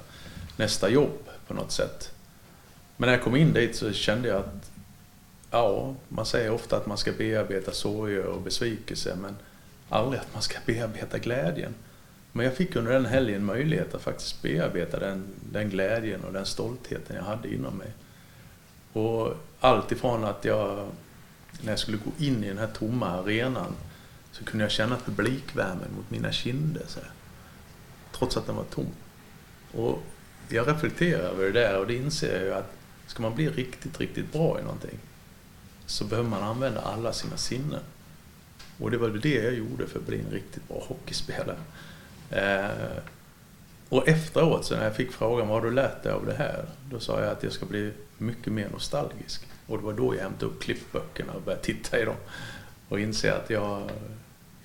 nästa 0.57 0.89
jobb 0.89 1.19
på 1.47 1.53
något 1.53 1.71
sätt. 1.71 2.12
Men 2.97 3.07
när 3.07 3.13
jag 3.13 3.23
kom 3.23 3.35
in 3.35 3.53
dit 3.53 3.75
så 3.75 3.93
kände 3.93 4.27
jag 4.27 4.38
att, 4.38 4.71
ja, 5.51 5.95
man 6.09 6.25
säger 6.25 6.51
ofta 6.51 6.77
att 6.77 6.85
man 6.85 6.97
ska 6.97 7.11
bearbeta 7.11 7.71
sorger 7.71 8.25
och 8.25 8.41
besvikelse 8.41 9.17
men 9.21 9.35
aldrig 9.89 10.21
att 10.21 10.33
man 10.33 10.41
ska 10.41 10.57
bearbeta 10.65 11.17
glädjen. 11.17 11.75
Men 12.31 12.45
jag 12.45 12.55
fick 12.55 12.75
under 12.75 12.93
den 12.93 13.05
helgen 13.05 13.45
möjlighet 13.45 13.93
att 13.93 14.01
faktiskt 14.01 14.41
bearbeta 14.41 14.99
den, 14.99 15.27
den 15.51 15.69
glädjen 15.69 16.23
och 16.23 16.33
den 16.33 16.45
stoltheten 16.45 17.15
jag 17.15 17.23
hade 17.23 17.53
inom 17.53 17.77
mig. 17.77 17.91
Och 18.93 19.33
allt 19.59 19.91
ifrån 19.91 20.23
att 20.23 20.45
jag, 20.45 20.87
när 21.61 21.71
jag 21.71 21.79
skulle 21.79 21.97
gå 21.97 22.25
in 22.25 22.43
i 22.43 22.47
den 22.47 22.57
här 22.57 22.67
tomma 22.67 23.07
arenan, 23.07 23.75
så 24.31 24.43
kunde 24.43 24.63
jag 24.63 24.71
känna 24.71 24.97
publikvärmen 25.05 25.89
mot 25.97 26.11
mina 26.11 26.31
kinder. 26.31 26.83
Så 26.87 26.99
här, 26.99 27.09
trots 28.11 28.37
att 28.37 28.45
den 28.45 28.55
var 28.55 28.63
tom. 28.63 28.87
Och 29.71 29.99
jag 30.49 30.67
reflekterar 30.67 31.19
över 31.19 31.45
det 31.45 31.51
där 31.51 31.79
och 31.79 31.87
det 31.87 31.95
inser 31.95 32.35
jag 32.35 32.43
ju 32.43 32.53
att 32.53 32.71
ska 33.07 33.21
man 33.21 33.35
bli 33.35 33.49
riktigt, 33.49 33.99
riktigt 33.99 34.33
bra 34.33 34.59
i 34.59 34.63
någonting 34.63 34.99
så 35.88 36.06
behöver 36.06 36.29
man 36.29 36.44
använda 36.44 36.82
alla 36.82 37.13
sina 37.13 37.38
sinnen. 37.38 37.82
Och 38.79 38.91
det 38.91 38.98
var 38.98 39.10
det 39.10 39.44
jag 39.44 39.53
gjorde 39.53 39.88
för 39.88 40.00
att 40.00 40.08
bli 40.08 40.20
en 40.20 40.32
riktigt 40.32 40.67
bra 40.67 40.84
hockeyspelare. 40.88 41.58
Eh, 42.29 43.01
och 43.89 44.08
efteråt, 44.08 44.65
så 44.65 44.75
när 44.75 44.84
jag 44.84 44.96
fick 44.96 45.12
frågan 45.12 45.48
vad 45.48 45.62
har 45.62 45.70
du 45.70 45.75
lärt 45.75 46.03
dig 46.03 46.12
av 46.12 46.25
det 46.25 46.34
här? 46.34 46.65
Då 46.91 47.00
sa 47.00 47.22
jag 47.22 47.32
att 47.32 47.44
jag 47.44 47.51
ska 47.51 47.65
bli 47.65 47.91
mycket 48.17 48.53
mer 48.53 48.70
nostalgisk. 48.70 49.48
Och 49.67 49.77
det 49.77 49.84
var 49.84 49.94
då 49.94 50.15
jag 50.15 50.22
hämtade 50.22 50.46
upp 50.46 50.62
klippböckerna 50.62 51.34
och 51.34 51.41
började 51.41 51.63
titta 51.63 52.00
i 52.00 52.06
dem. 52.06 52.15
Och 52.89 53.00
inse 53.00 53.34
att 53.34 53.50
jag, 53.50 53.89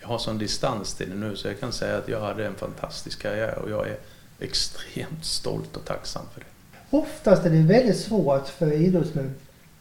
jag 0.01 0.09
har 0.09 0.19
sån 0.19 0.39
distans 0.39 0.95
till 0.95 1.11
det 1.11 1.17
nu 1.17 1.37
så 1.37 1.49
jag 1.49 1.61
kan 1.61 1.73
säga 1.73 1.97
att 1.97 2.09
jag 2.09 2.21
hade 2.21 2.47
en 2.47 2.55
fantastisk 2.55 3.23
karriär 3.23 3.59
och 3.59 3.71
jag 3.71 3.89
är 3.89 3.99
extremt 4.41 5.25
stolt 5.25 5.77
och 5.77 5.85
tacksam 5.85 6.23
för 6.35 6.41
det. 6.41 6.47
Oftast 6.91 7.47
är 7.47 7.51
det 7.51 7.63
väldigt 7.63 7.99
svårt 7.99 8.49
för 8.49 8.73
idrottsmän 8.73 9.35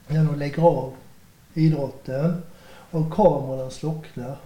när 0.07 0.23
de 0.25 0.39
lägger 0.39 0.63
av 0.63 0.93
idrotten 1.53 2.41
och 2.91 3.13
kamerorna 3.13 3.69
slocknar 3.69 4.37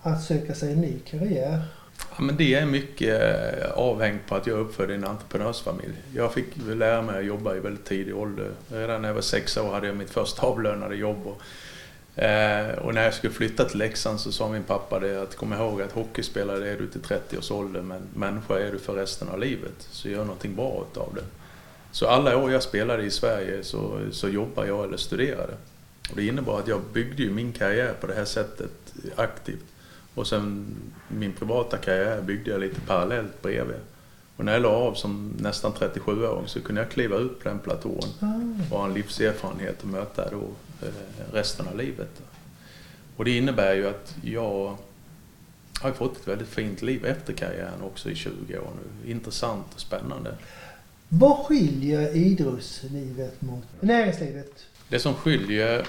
att 0.00 0.22
söka 0.22 0.54
sig 0.54 0.72
en 0.72 0.80
ny 0.80 0.98
karriär. 0.98 1.62
Ja, 2.10 2.22
men 2.22 2.36
det 2.36 2.54
är 2.54 2.66
mycket 2.66 3.22
eh, 3.22 3.70
avhängigt 3.70 3.76
avhängt 3.76 4.26
på 4.26 4.34
att 4.34 4.46
jag 4.46 4.56
är 4.56 4.60
uppfödd 4.60 4.90
i 4.90 4.94
en 4.94 5.04
entreprenörsfamilj. 5.04 5.94
Jag 6.14 6.32
fick 6.32 6.46
lära 6.66 7.02
mig 7.02 7.18
att 7.18 7.24
jobba 7.24 7.54
i 7.54 7.60
väldigt 7.60 7.84
tidig 7.84 8.16
ålder. 8.16 8.50
Redan 8.68 9.02
när 9.02 9.08
jag 9.08 9.14
var 9.14 9.22
sex 9.22 9.56
år 9.56 9.72
hade 9.72 9.86
jag 9.86 9.96
mitt 9.96 10.10
första 10.10 10.46
avlönade 10.46 10.96
jobb. 10.96 11.26
Och 11.26 11.42
Eh, 12.18 12.78
och 12.78 12.94
när 12.94 13.04
jag 13.04 13.14
skulle 13.14 13.32
flytta 13.32 13.64
till 13.64 13.78
Leksand 13.78 14.20
så 14.20 14.32
sa 14.32 14.48
min 14.48 14.62
pappa 14.62 14.98
det 14.98 15.22
att 15.22 15.36
kom 15.36 15.52
ihåg 15.52 15.82
att 15.82 15.92
hockeyspelare 15.92 16.70
är 16.70 16.76
du 16.76 16.86
till 16.86 17.00
30 17.00 17.38
års 17.38 17.50
ålder 17.50 17.80
men 17.80 18.02
människa 18.14 18.58
är 18.58 18.72
du 18.72 18.78
för 18.78 18.94
resten 18.94 19.28
av 19.28 19.38
livet. 19.38 19.74
Så 19.78 20.08
gör 20.08 20.24
någonting 20.24 20.56
bra 20.56 20.86
utav 20.92 21.14
det. 21.14 21.24
Så 21.92 22.06
alla 22.06 22.36
år 22.36 22.52
jag 22.52 22.62
spelade 22.62 23.02
i 23.02 23.10
Sverige 23.10 23.64
så, 23.64 24.00
så 24.10 24.28
jobbade 24.28 24.68
jag 24.68 24.84
eller 24.84 24.96
studerade. 24.96 25.54
Och 26.10 26.16
det 26.16 26.26
innebar 26.26 26.58
att 26.58 26.68
jag 26.68 26.80
byggde 26.92 27.22
ju 27.22 27.30
min 27.30 27.52
karriär 27.52 27.94
på 28.00 28.06
det 28.06 28.14
här 28.14 28.24
sättet 28.24 28.94
aktivt. 29.16 29.64
Och 30.14 30.26
sen 30.26 30.66
min 31.08 31.32
privata 31.32 31.76
karriär 31.76 32.22
byggde 32.22 32.50
jag 32.50 32.60
lite 32.60 32.80
parallellt 32.80 33.42
bredvid. 33.42 33.80
Och 34.36 34.44
när 34.44 34.52
jag 34.52 34.62
la 34.62 34.68
av 34.68 34.94
som 34.94 35.36
nästan 35.38 35.72
37-åring 35.72 36.48
så 36.48 36.60
kunde 36.60 36.80
jag 36.80 36.90
kliva 36.90 37.16
ut 37.16 37.38
på 37.40 37.48
den 37.48 37.58
platån 37.58 38.04
ah. 38.20 38.26
och 38.70 38.78
ha 38.78 38.86
en 38.86 38.94
livserfarenhet 38.94 39.82
och 39.82 39.88
möta 39.88 40.30
då 40.30 40.42
eh, 40.86 40.92
resten 41.32 41.68
av 41.68 41.76
livet. 41.76 42.22
Och 43.16 43.24
det 43.24 43.36
innebär 43.36 43.74
ju 43.74 43.88
att 43.88 44.14
jag 44.22 44.76
har 45.80 45.92
fått 45.92 46.16
ett 46.16 46.28
väldigt 46.28 46.48
fint 46.48 46.82
liv 46.82 47.06
efter 47.06 47.32
karriären 47.32 47.82
också 47.82 48.10
i 48.10 48.14
20 48.14 48.58
år 48.58 48.70
nu. 48.76 49.10
Intressant 49.10 49.66
och 49.74 49.80
spännande. 49.80 50.34
Vad 51.08 51.36
skiljer 51.38 52.16
idrottslivet 52.16 53.42
mot 53.42 53.64
näringslivet? 53.80 54.64
Det 54.88 54.98
som 54.98 55.14
skiljer 55.14 55.86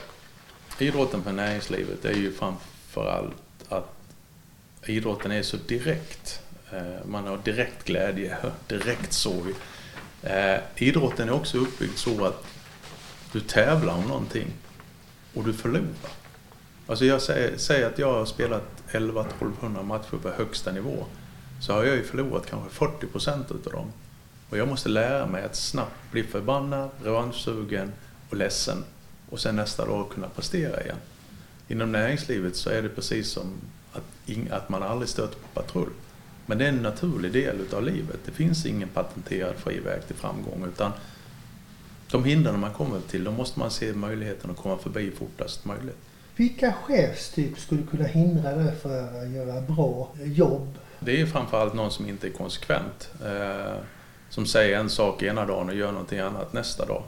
idrotten 0.79 1.24
från 1.24 1.36
näringslivet 1.36 2.06
är 2.06 2.13
ju 2.13 2.34
framförallt 2.34 3.36
att 3.70 3.96
idrotten 4.86 5.32
är 5.32 5.44
så 5.44 5.58
direkt. 5.58 6.41
Eh, 6.72 7.06
man 7.06 7.27
har 7.27 7.38
direkt 7.38 7.84
glädje, 7.84 8.38
direkt 8.68 9.13
sorg. 9.13 9.53
Eh, 10.24 10.60
idrotten 10.75 11.29
är 11.29 11.34
också 11.34 11.58
uppbyggd 11.58 11.98
så 11.98 12.25
att 12.25 12.46
du 13.32 13.39
tävlar 13.39 13.94
om 13.94 14.03
någonting 14.03 14.48
och 15.34 15.44
du 15.44 15.53
förlorar. 15.53 16.12
Alltså 16.88 17.06
jag 17.06 17.22
säger, 17.22 17.58
säger 17.58 17.88
att 17.88 18.00
jag 18.00 18.13
har 18.13 18.25
spelat 18.25 18.84
11-1200 18.91 19.84
matcher 19.84 20.18
på 20.22 20.29
högsta 20.29 20.72
nivå. 20.72 21.06
Så 21.62 21.74
har 21.74 21.84
jag 21.84 21.96
ju 21.96 22.03
förlorat 22.03 22.46
kanske 22.50 22.70
40 22.70 23.08
procent 23.08 23.51
utav 23.51 23.74
dem. 23.74 23.91
Och 24.50 24.58
jag 24.58 24.68
måste 24.68 24.89
lära 24.89 25.25
mig 25.25 25.44
att 25.44 25.56
snabbt 25.56 26.12
bli 26.12 26.24
förbannad, 26.24 26.89
revanschsugen 27.03 27.91
och 28.29 28.38
ledsen. 28.38 28.83
Och 29.29 29.39
sen 29.39 29.55
nästa 29.55 29.86
dag 29.86 30.09
kunna 30.09 30.29
prestera 30.29 30.81
igen. 30.83 30.98
Inom 31.67 31.91
näringslivet 31.91 32.55
så 32.55 32.69
är 32.69 32.81
det 32.81 32.89
precis 32.89 33.29
som 33.29 33.53
att, 33.93 34.51
att 34.51 34.69
man 34.69 34.83
aldrig 34.83 35.09
stöter 35.09 35.36
på 35.39 35.62
patrull. 35.62 35.89
Men 36.45 36.57
det 36.57 36.65
är 36.65 36.69
en 36.69 36.83
naturlig 36.83 37.31
del 37.31 37.62
utav 37.62 37.83
livet. 37.83 38.19
Det 38.25 38.31
finns 38.31 38.65
ingen 38.65 38.89
patenterad 38.89 39.55
fri 39.55 39.79
väg 39.79 40.07
till 40.07 40.15
framgång 40.15 40.65
utan 40.67 40.91
de 42.12 42.24
hinder 42.24 42.53
man 42.53 42.74
kommer 42.74 43.00
till, 43.00 43.24
då 43.24 43.31
måste 43.31 43.59
man 43.59 43.71
se 43.71 43.93
möjligheten 43.93 44.51
att 44.51 44.57
komma 44.57 44.77
förbi 44.77 45.12
fortast 45.12 45.65
möjligt. 45.65 45.98
Vilka 46.36 46.74
chefstyp 46.74 47.59
skulle 47.59 47.83
kunna 47.83 48.03
hindra 48.03 48.55
dig 48.55 48.75
för 48.75 49.21
att 49.21 49.29
göra 49.29 49.62
bra 49.62 50.09
jobb? 50.24 50.77
Det 51.00 51.21
är 51.21 51.25
framförallt 51.25 51.74
någon 51.74 51.91
som 51.91 52.09
inte 52.09 52.27
är 52.27 52.31
konsekvent. 52.31 53.12
Eh, 53.25 53.77
som 54.29 54.45
säger 54.45 54.79
en 54.79 54.89
sak 54.89 55.24
ena 55.24 55.45
dagen 55.45 55.69
och 55.69 55.75
gör 55.75 55.91
någonting 55.91 56.19
annat 56.19 56.53
nästa 56.53 56.86
dag. 56.86 57.03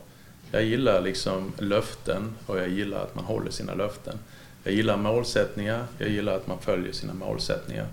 Jag 0.52 0.64
gillar 0.64 1.02
liksom 1.02 1.54
löften 1.58 2.36
och 2.46 2.60
jag 2.60 2.70
gillar 2.70 3.04
att 3.04 3.16
man 3.16 3.26
håller 3.26 3.52
sina 3.52 3.74
löften. 3.74 4.20
Jag 4.64 4.74
gillar 4.74 4.98
målsättningar, 4.98 5.86
jag 5.98 6.10
gillar 6.10 6.36
att 6.36 6.48
man 6.48 6.60
följer 6.60 6.92
sina 6.92 7.14
målsättningar. 7.14 7.88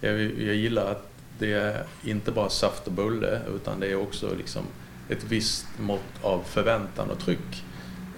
Jag, 0.00 0.20
jag 0.20 0.54
gillar 0.54 0.90
att 0.90 1.08
det 1.38 1.52
är 1.52 1.84
inte 2.04 2.32
bara 2.32 2.48
saft 2.48 2.86
och 2.86 2.92
bulle 2.92 3.40
utan 3.54 3.80
det 3.80 3.86
är 3.86 3.96
också 3.96 4.34
liksom 4.38 4.62
ett 5.08 5.24
visst 5.24 5.66
mått 5.78 6.22
av 6.22 6.42
förväntan 6.42 7.10
och 7.10 7.18
tryck. 7.18 7.64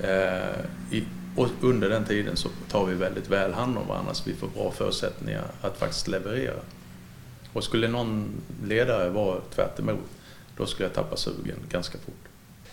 Eh, 0.00 0.60
i, 0.90 1.04
och 1.36 1.48
under 1.60 1.90
den 1.90 2.04
tiden 2.04 2.36
så 2.36 2.48
tar 2.68 2.86
vi 2.86 2.94
väldigt 2.94 3.28
väl 3.28 3.52
hand 3.52 3.78
om 3.78 3.88
varandra 3.88 4.14
så 4.14 4.30
vi 4.30 4.36
får 4.36 4.48
bra 4.48 4.70
förutsättningar 4.70 5.44
att 5.60 5.76
faktiskt 5.76 6.08
leverera. 6.08 6.60
Och 7.52 7.64
skulle 7.64 7.88
någon 7.88 8.40
ledare 8.64 9.10
vara 9.10 9.40
tvärt 9.54 9.78
emot, 9.78 10.10
då 10.56 10.66
skulle 10.66 10.88
jag 10.88 10.94
tappa 10.94 11.16
sugen 11.16 11.58
ganska 11.68 11.98
fort. 11.98 12.29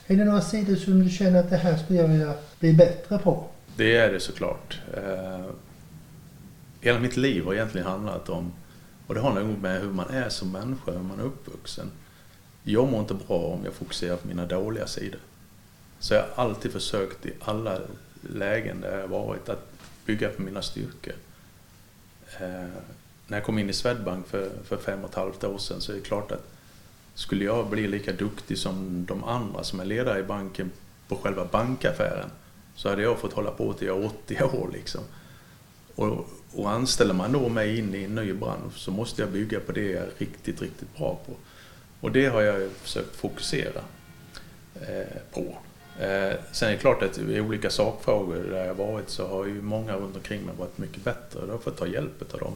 Är 0.10 0.16
det 0.16 0.26
några 0.26 0.42
sidor 0.42 0.76
som 0.76 1.04
du 1.04 1.10
känner 1.10 1.40
att 1.40 1.50
det 1.50 1.58
här 1.58 1.78
skulle 1.78 2.00
jag 2.00 2.08
vilja 2.08 2.34
bli 2.60 2.74
bättre 2.74 3.18
på? 3.18 3.48
Det 3.76 3.98
är 3.98 4.12
det 4.12 4.20
såklart. 4.20 4.80
Eh, 4.94 5.46
hela 6.82 7.00
mitt 7.00 7.18
liv 7.18 7.46
har 7.46 7.54
egentligen 7.54 7.88
handlat 7.88 8.30
om, 8.30 8.54
och 9.08 9.16
det 9.16 9.20
har 9.22 9.34
nog 9.34 9.62
med 9.62 9.82
hur 9.82 9.90
man 9.90 10.10
är 10.10 10.30
som 10.30 10.52
människa, 10.52 10.92
hur 10.92 11.00
man 11.00 11.20
är 11.20 11.24
uppvuxen. 11.24 11.92
Jag 12.64 12.92
mår 12.92 13.00
inte 13.00 13.14
bra 13.14 13.38
om 13.38 13.66
jag 13.66 13.74
fokuserar 13.74 14.16
på 14.16 14.28
mina 14.28 14.46
dåliga 14.46 14.88
sidor. 14.88 15.20
Så 16.00 16.14
jag 16.14 16.22
har 16.22 16.44
alltid 16.44 16.72
försökt 16.72 17.26
i 17.26 17.34
alla 17.40 17.80
lägen 18.22 18.82
där 18.82 19.00
jag 19.00 19.08
varit 19.08 19.50
att 19.50 19.68
bygga 20.06 20.30
på 20.30 20.42
mina 20.42 20.62
styrkor. 20.62 21.14
Eh, 22.40 22.68
när 23.28 23.38
jag 23.38 23.44
kom 23.44 23.60
in 23.60 23.70
i 23.70 23.74
Swedbank 23.74 24.28
för, 24.28 24.50
för 24.64 24.78
fem 24.78 25.04
och 25.04 25.10
ett 25.10 25.16
halvt 25.16 25.44
år 25.44 25.58
sedan 25.58 25.82
så 25.82 25.92
är 25.92 25.96
det 25.96 26.02
klart 26.02 26.32
att 26.32 26.57
skulle 27.18 27.46
jag 27.46 27.70
bli 27.70 27.88
lika 27.88 28.12
duktig 28.12 28.58
som 28.58 29.06
de 29.06 29.24
andra 29.24 29.64
som 29.64 29.80
är 29.80 29.86
ledare 29.86 30.20
i 30.20 30.24
banken 30.24 30.72
på 31.08 31.16
själva 31.16 31.46
bankaffären 31.46 32.30
så 32.76 32.90
hade 32.90 33.02
jag 33.02 33.20
fått 33.20 33.34
hålla 33.34 33.52
på 33.52 33.74
till 33.74 33.88
jag 33.88 34.04
är 34.04 34.06
80 34.06 34.44
år 34.44 34.70
liksom. 34.74 35.02
Och, 35.96 36.30
och 36.54 36.70
anställer 36.72 37.14
man 37.14 37.32
då 37.32 37.50
mig 37.50 37.78
in 37.78 37.96
i 37.96 38.04
en 38.04 38.16
ny 38.16 38.34
bransch 38.34 38.74
så 38.76 38.92
måste 38.92 39.22
jag 39.22 39.32
bygga 39.32 39.60
på 39.60 39.72
det 39.72 39.92
jag 39.92 40.04
är 40.04 40.10
riktigt, 40.18 40.62
riktigt 40.62 40.98
bra 40.98 41.20
på. 41.26 41.34
Och 42.02 42.12
det 42.12 42.26
har 42.26 42.42
jag 42.42 42.72
försökt 42.72 43.16
fokusera 43.16 43.82
eh, 44.76 45.18
på. 45.34 45.58
Eh, 46.00 46.36
sen 46.52 46.70
är 46.70 46.74
det 46.74 46.78
klart 46.78 47.04
att 47.04 47.18
i 47.18 47.42
olika 47.42 47.70
sakfrågor 47.70 48.44
där 48.52 48.66
jag 48.66 48.76
varit 48.76 49.10
så 49.10 49.28
har 49.28 49.46
ju 49.46 49.62
många 49.62 49.96
runt 49.96 50.16
omkring 50.16 50.42
mig 50.42 50.56
varit 50.56 50.78
mycket 50.78 51.04
bättre 51.04 51.40
och 51.40 51.48
då 51.48 51.48
har 51.48 51.54
jag 51.54 51.64
fått 51.64 51.78
ta 51.78 51.88
hjälp 51.88 52.34
av 52.34 52.40
dem. 52.40 52.54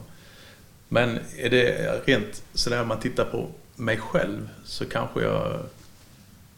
Men 0.88 1.18
är 1.36 1.50
det 1.50 2.00
rent 2.04 2.44
sådär 2.54 2.82
om 2.82 2.88
man 2.88 3.00
tittar 3.00 3.24
på 3.24 3.48
mig 3.82 3.96
själv 3.96 4.48
så 4.64 4.86
kanske 4.86 5.22
jag, 5.22 5.60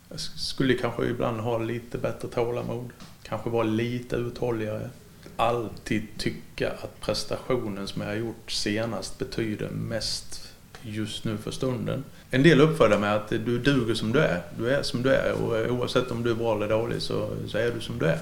jag 0.08 0.20
skulle 0.20 0.74
kanske 0.74 1.06
ibland 1.06 1.40
ha 1.40 1.58
lite 1.58 1.98
bättre 1.98 2.28
tålamod. 2.28 2.90
Kanske 3.22 3.50
vara 3.50 3.62
lite 3.62 4.16
uthålligare. 4.16 4.90
Alltid 5.36 6.02
tycka 6.18 6.70
att 6.70 7.00
prestationen 7.00 7.88
som 7.88 8.02
jag 8.02 8.08
har 8.08 8.16
gjort 8.16 8.50
senast 8.50 9.18
betyder 9.18 9.68
mest 9.68 10.52
just 10.82 11.24
nu 11.24 11.36
för 11.36 11.50
stunden. 11.50 12.04
En 12.30 12.42
del 12.42 12.60
uppfattar 12.60 12.98
med 12.98 13.14
att 13.14 13.28
du 13.28 13.58
duger 13.58 13.94
som 13.94 14.12
du 14.12 14.18
är. 14.18 14.42
Du 14.58 14.70
är 14.70 14.82
som 14.82 15.02
du 15.02 15.10
är 15.14 15.32
och 15.32 15.58
eh, 15.58 15.76
oavsett 15.76 16.10
om 16.10 16.22
du 16.22 16.30
är 16.30 16.34
bra 16.34 16.56
eller 16.56 16.68
dålig 16.68 17.02
så, 17.02 17.30
så 17.48 17.58
är 17.58 17.70
du 17.70 17.80
som 17.80 17.98
du 17.98 18.06
är. 18.06 18.18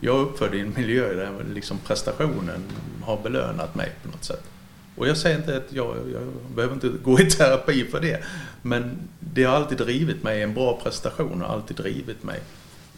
Jag 0.00 0.16
är 0.16 0.20
uppfödd 0.20 0.54
i 0.54 0.60
en 0.60 0.74
miljö 0.76 1.14
där 1.14 1.44
liksom 1.54 1.78
prestationen 1.86 2.64
har 3.02 3.22
belönat 3.22 3.74
mig 3.74 3.92
på 4.02 4.08
något 4.08 4.24
sätt. 4.24 4.44
Och 4.98 5.08
jag 5.08 5.16
säger 5.16 5.36
inte 5.36 5.56
att 5.56 5.72
jag, 5.72 5.96
jag 6.12 6.22
behöver 6.54 6.74
inte 6.74 6.88
gå 6.88 7.20
i 7.20 7.30
terapi 7.30 7.84
för 7.84 8.00
det. 8.00 8.22
Men 8.62 8.98
det 9.20 9.44
har 9.44 9.56
alltid 9.56 9.78
drivit 9.78 10.22
mig, 10.22 10.42
en 10.42 10.54
bra 10.54 10.80
prestation 10.82 11.40
har 11.40 11.48
alltid 11.48 11.76
drivit 11.76 12.22
mig. 12.22 12.40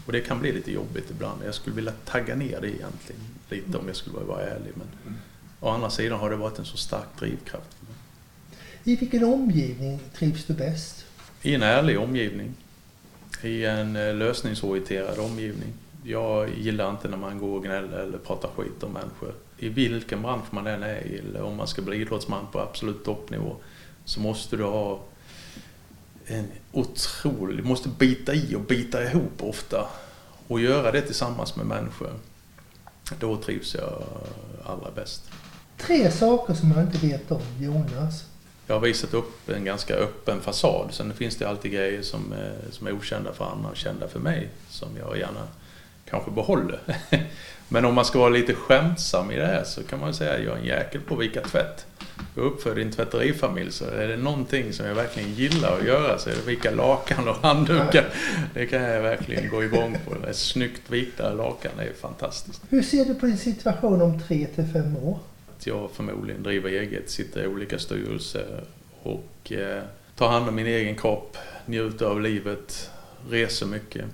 Och 0.05 0.11
det 0.11 0.21
kan 0.21 0.39
bli 0.39 0.51
lite 0.51 0.71
jobbigt 0.71 1.11
ibland. 1.11 1.41
Jag 1.45 1.55
skulle 1.55 1.75
vilja 1.75 1.93
tagga 2.05 2.35
ner 2.35 2.61
det 2.61 2.67
egentligen 2.67 3.21
lite 3.49 3.77
om 3.77 3.87
jag 3.87 3.95
skulle 3.95 4.19
vara 4.19 4.41
ärlig. 4.41 4.71
Men 4.75 5.17
å 5.59 5.69
andra 5.69 5.89
sidan 5.89 6.19
har 6.19 6.29
det 6.29 6.35
varit 6.35 6.59
en 6.59 6.65
så 6.65 6.77
stark 6.77 7.19
drivkraft. 7.19 7.77
I 8.83 8.95
vilken 8.95 9.23
omgivning 9.23 9.99
trivs 10.17 10.45
du 10.45 10.53
bäst? 10.53 11.05
I 11.41 11.55
en 11.55 11.63
ärlig 11.63 11.99
omgivning. 11.99 12.53
I 13.43 13.65
en 13.65 13.95
eh, 13.95 14.15
lösningsorienterad 14.15 15.19
omgivning. 15.19 15.73
Jag 16.03 16.49
gillar 16.57 16.89
inte 16.89 17.07
när 17.07 17.17
man 17.17 17.39
går 17.39 17.57
och 17.57 17.63
gnäller 17.63 17.97
eller 17.97 18.17
pratar 18.17 18.49
skit 18.49 18.83
om 18.83 18.91
människor. 18.91 19.33
I 19.61 19.69
vilken 19.69 20.21
bransch 20.21 20.45
man 20.53 20.67
än 20.67 20.83
är 20.83 21.07
i, 21.07 21.17
eller 21.17 21.41
om 21.41 21.55
man 21.55 21.67
ska 21.67 21.81
bli 21.81 21.97
idrottsman 21.97 22.47
på 22.51 22.59
absolut 22.59 23.05
toppnivå, 23.05 23.55
så 24.05 24.19
måste 24.19 24.57
du 24.57 24.63
ha 24.63 24.99
en 26.25 26.47
otrolig... 26.71 27.57
Du 27.57 27.63
måste 27.63 27.89
bita 27.89 28.33
i 28.33 28.55
och 28.55 28.61
bita 28.61 29.03
ihop 29.03 29.43
ofta. 29.43 29.87
Och 30.47 30.61
göra 30.61 30.91
det 30.91 31.01
tillsammans 31.01 31.55
med 31.55 31.65
människor. 31.65 32.13
Då 33.19 33.37
trivs 33.37 33.75
jag 33.75 34.03
allra 34.65 34.91
bäst. 34.91 35.21
Tre 35.77 36.11
saker 36.11 36.53
som 36.53 36.69
man 36.69 36.81
inte 36.81 37.07
vet 37.07 37.31
om 37.31 37.41
Jonas. 37.59 38.25
Jag 38.67 38.75
har 38.75 38.81
visat 38.81 39.13
upp 39.13 39.49
en 39.49 39.65
ganska 39.65 39.95
öppen 39.95 40.41
fasad. 40.41 40.89
Sen 40.91 41.13
finns 41.13 41.37
det 41.37 41.49
alltid 41.49 41.71
grejer 41.71 42.01
som 42.01 42.33
är, 42.33 42.57
som 42.71 42.87
är 42.87 42.91
okända 42.91 43.33
för 43.33 43.45
andra 43.45 43.69
och 43.69 43.77
kända 43.77 44.07
för 44.07 44.19
mig. 44.19 44.49
Som 44.69 44.89
jag 44.97 45.17
gärna 45.17 45.47
kanske 46.11 46.31
behåller. 46.31 46.79
Men 47.73 47.85
om 47.85 47.93
man 47.93 48.05
ska 48.05 48.19
vara 48.19 48.29
lite 48.29 48.53
skämtsam 48.53 49.31
i 49.31 49.35
det 49.35 49.45
här 49.45 49.63
så 49.63 49.83
kan 49.83 49.99
man 49.99 50.13
säga 50.13 50.33
att 50.33 50.43
jag 50.43 50.53
är 50.53 50.59
en 50.59 50.65
jäkel 50.65 51.01
på 51.01 51.13
att 51.13 51.21
vika 51.21 51.41
tvätt. 51.41 51.85
Jag 52.35 52.45
är 52.45 52.49
uppfödd 52.49 52.79
i 52.79 52.81
en 52.81 52.91
tvätterifamilj 52.91 53.71
så 53.71 53.85
är 53.85 54.07
det 54.07 54.17
någonting 54.17 54.73
som 54.73 54.85
jag 54.85 54.95
verkligen 54.95 55.33
gillar 55.33 55.77
att 55.77 55.85
göra 55.85 56.17
så 56.17 56.29
är 56.29 56.33
det 56.33 56.41
vika 56.47 56.71
lakan 56.71 57.27
och 57.27 57.35
handdukar. 57.35 58.05
Det 58.53 58.65
kan 58.65 58.81
jag 58.81 59.01
verkligen 59.01 59.49
gå 59.49 59.63
igång 59.63 59.97
på. 60.05 60.15
Det 60.23 60.29
är 60.29 60.33
snyggt 60.33 60.81
vikta 60.87 61.33
lakan 61.33 61.71
är 61.79 61.93
fantastiskt. 62.01 62.61
Hur 62.69 62.81
ser 62.81 63.05
du 63.05 63.15
på 63.15 63.25
din 63.25 63.37
situation 63.37 64.01
om 64.01 64.19
tre 64.19 64.47
till 64.55 64.67
fem 64.73 64.97
år? 64.97 65.19
Att 65.57 65.67
jag 65.67 65.91
förmodligen 65.93 66.43
driver 66.43 66.69
eget, 66.69 67.09
sitter 67.09 67.43
i 67.43 67.47
olika 67.47 67.79
styrelser 67.79 68.63
och 69.03 69.51
eh, 69.51 69.83
tar 70.15 70.29
hand 70.29 70.49
om 70.49 70.55
min 70.55 70.67
egen 70.67 70.95
kropp, 70.95 71.37
njuter 71.65 72.05
av 72.05 72.21
livet, 72.21 72.89
reser 73.29 73.65
mycket. 73.65 74.05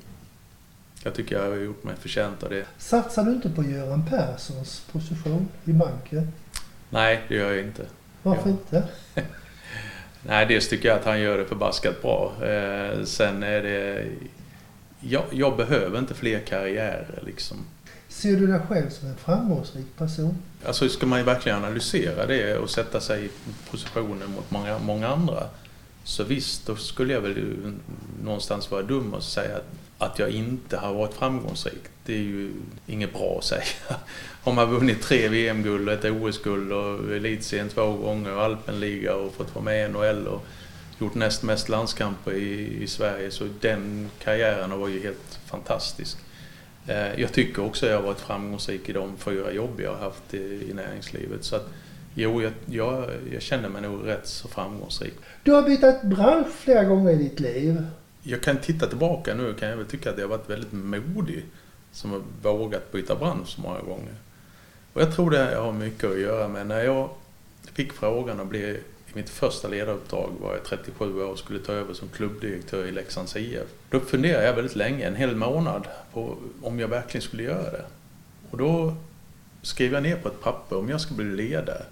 Jag 1.03 1.13
tycker 1.13 1.35
jag 1.35 1.49
har 1.49 1.55
gjort 1.57 1.83
mig 1.83 1.95
förtjänt 1.99 2.43
av 2.43 2.49
det. 2.49 2.65
Satsar 2.77 3.23
du 3.23 3.31
inte 3.31 3.49
på 3.49 3.63
Göran 3.63 4.05
Perssons 4.09 4.81
position 4.91 5.47
i 5.65 5.73
banken? 5.73 6.31
Nej, 6.89 7.23
det 7.27 7.35
gör 7.35 7.51
jag 7.53 7.63
inte. 7.65 7.85
Varför 8.23 8.49
Ja. 8.49 8.49
inte? 8.49 8.83
Nej, 10.23 10.45
dels 10.45 10.69
tycker 10.69 10.89
jag 10.89 10.99
att 10.99 11.05
han 11.05 11.19
gör 11.21 11.37
det 11.37 11.45
förbaskat 11.45 12.01
bra. 12.01 12.33
Eh, 12.45 13.03
sen 13.03 13.43
är 13.43 13.61
det... 13.63 14.05
Jag, 14.99 15.23
jag 15.31 15.57
behöver 15.57 15.99
inte 15.99 16.13
fler 16.13 16.39
karriärer 16.39 17.23
liksom. 17.25 17.57
Ser 18.09 18.35
du 18.37 18.47
dig 18.47 18.59
själv 18.69 18.89
som 18.89 19.07
en 19.07 19.17
framgångsrik 19.17 19.85
person? 19.97 20.37
Alltså 20.65 20.89
ska 20.89 21.05
man 21.05 21.19
ju 21.19 21.25
verkligen 21.25 21.57
analysera 21.57 22.25
det 22.25 22.57
och 22.57 22.69
sätta 22.69 22.99
sig 23.01 23.25
i 23.25 23.29
positionen 23.71 24.31
mot 24.31 24.51
många, 24.51 24.79
många 24.79 25.07
andra. 25.07 25.43
Så 26.03 26.23
visst, 26.23 26.65
då 26.67 26.75
skulle 26.75 27.13
jag 27.13 27.21
väl 27.21 27.57
någonstans 28.23 28.71
vara 28.71 28.81
dum 28.81 29.13
och 29.13 29.23
säga 29.23 29.55
att, 29.57 29.65
att 29.97 30.19
jag 30.19 30.29
inte 30.29 30.77
har 30.77 30.93
varit 30.93 31.13
framgångsrik. 31.13 31.81
Det 32.05 32.13
är 32.13 32.17
ju 32.17 32.51
inget 32.87 33.13
bra 33.13 33.35
att 33.37 33.43
säga. 33.43 33.63
Har 34.43 34.53
man 34.53 34.69
vunnit 34.69 35.01
tre 35.01 35.27
VM-guld 35.27 35.89
och 35.89 35.93
ett 35.93 36.11
OS-guld 36.11 36.71
och 36.71 37.15
elitserien 37.15 37.69
två 37.69 37.93
gånger 37.93 38.35
och 38.35 38.41
Alpenliga 38.43 39.15
och 39.15 39.33
fått 39.33 39.55
vara 39.55 39.65
med 39.65 39.89
i 39.89 39.93
NHL 39.93 40.27
och 40.27 40.45
gjort 40.99 41.15
näst 41.15 41.43
mest 41.43 41.69
landskamper 41.69 42.31
i, 42.31 42.83
i 42.83 42.87
Sverige 42.87 43.31
så 43.31 43.47
den 43.61 44.09
karriären 44.23 44.79
var 44.79 44.87
ju 44.87 45.03
helt 45.03 45.39
fantastisk. 45.45 46.17
Eh, 46.87 47.19
Jag 47.21 47.33
tycker 47.33 47.65
också 47.65 47.85
att 47.85 47.91
jag 47.91 47.97
har 47.97 48.07
varit 48.07 48.19
framgångsrik 48.19 48.89
i 48.89 48.93
de 48.93 49.17
fyra 49.17 49.51
jobb 49.51 49.81
jag 49.81 49.91
har 49.91 49.99
haft 49.99 50.33
i, 50.33 50.67
i 50.69 50.73
näringslivet. 50.73 51.43
Så 51.43 51.55
att, 51.55 51.69
jo, 52.13 52.41
jag, 52.41 52.51
jag, 52.65 53.09
jag 53.33 53.41
känner 53.41 53.69
mig 53.69 53.81
nog 53.81 54.07
rätt 54.07 54.27
så 54.27 54.47
framgångsrik. 54.47 55.13
Du 55.43 55.51
har 55.51 55.61
bytt 55.61 56.01
bransch 56.03 56.51
flera 56.55 56.83
gånger 56.83 57.11
i 57.11 57.15
ditt 57.15 57.39
liv. 57.39 57.83
Jag 58.29 58.41
kan 58.41 58.57
titta 58.57 58.87
tillbaka 58.87 59.33
nu 59.33 59.53
kan 59.53 59.69
jag 59.69 59.77
väl 59.77 59.85
tycka 59.85 60.09
att 60.09 60.17
jag 60.17 60.27
varit 60.27 60.49
väldigt 60.49 60.71
modig 60.73 61.45
som 61.91 62.11
har 62.11 62.21
vågat 62.41 62.91
byta 62.91 63.15
bransch 63.15 63.47
så 63.47 63.61
många 63.61 63.79
gånger. 63.79 64.15
Och 64.93 65.01
jag 65.01 65.15
tror 65.15 65.31
det 65.31 65.55
har 65.55 65.73
mycket 65.73 66.11
att 66.11 66.19
göra 66.19 66.47
med 66.47 66.67
när 66.67 66.83
jag 66.83 67.09
fick 67.73 67.93
frågan 67.93 68.39
att 68.39 68.47
bli 68.47 68.59
i 68.59 68.79
mitt 69.13 69.29
första 69.29 69.67
ledaruppdrag 69.67 70.31
var 70.41 70.53
jag 70.53 70.63
37 70.63 71.21
år 71.21 71.31
och 71.31 71.39
skulle 71.39 71.59
ta 71.59 71.73
över 71.73 71.93
som 71.93 72.07
klubbdirektör 72.09 72.85
i 72.85 72.91
Leksands 72.91 73.35
IF. 73.35 73.67
Då 73.89 73.99
funderade 73.99 74.45
jag 74.45 74.53
väldigt 74.53 74.75
länge, 74.75 75.07
en 75.07 75.15
hel 75.15 75.35
månad, 75.35 75.87
på 76.13 76.37
om 76.61 76.79
jag 76.79 76.87
verkligen 76.87 77.21
skulle 77.21 77.43
göra 77.43 77.71
det. 77.71 77.85
Och 78.51 78.57
då 78.57 78.95
skrev 79.61 79.93
jag 79.93 80.03
ner 80.03 80.15
på 80.15 80.27
ett 80.27 80.41
papper, 80.41 80.77
om 80.77 80.89
jag 80.89 81.01
ska 81.01 81.13
bli 81.13 81.25
ledare, 81.25 81.83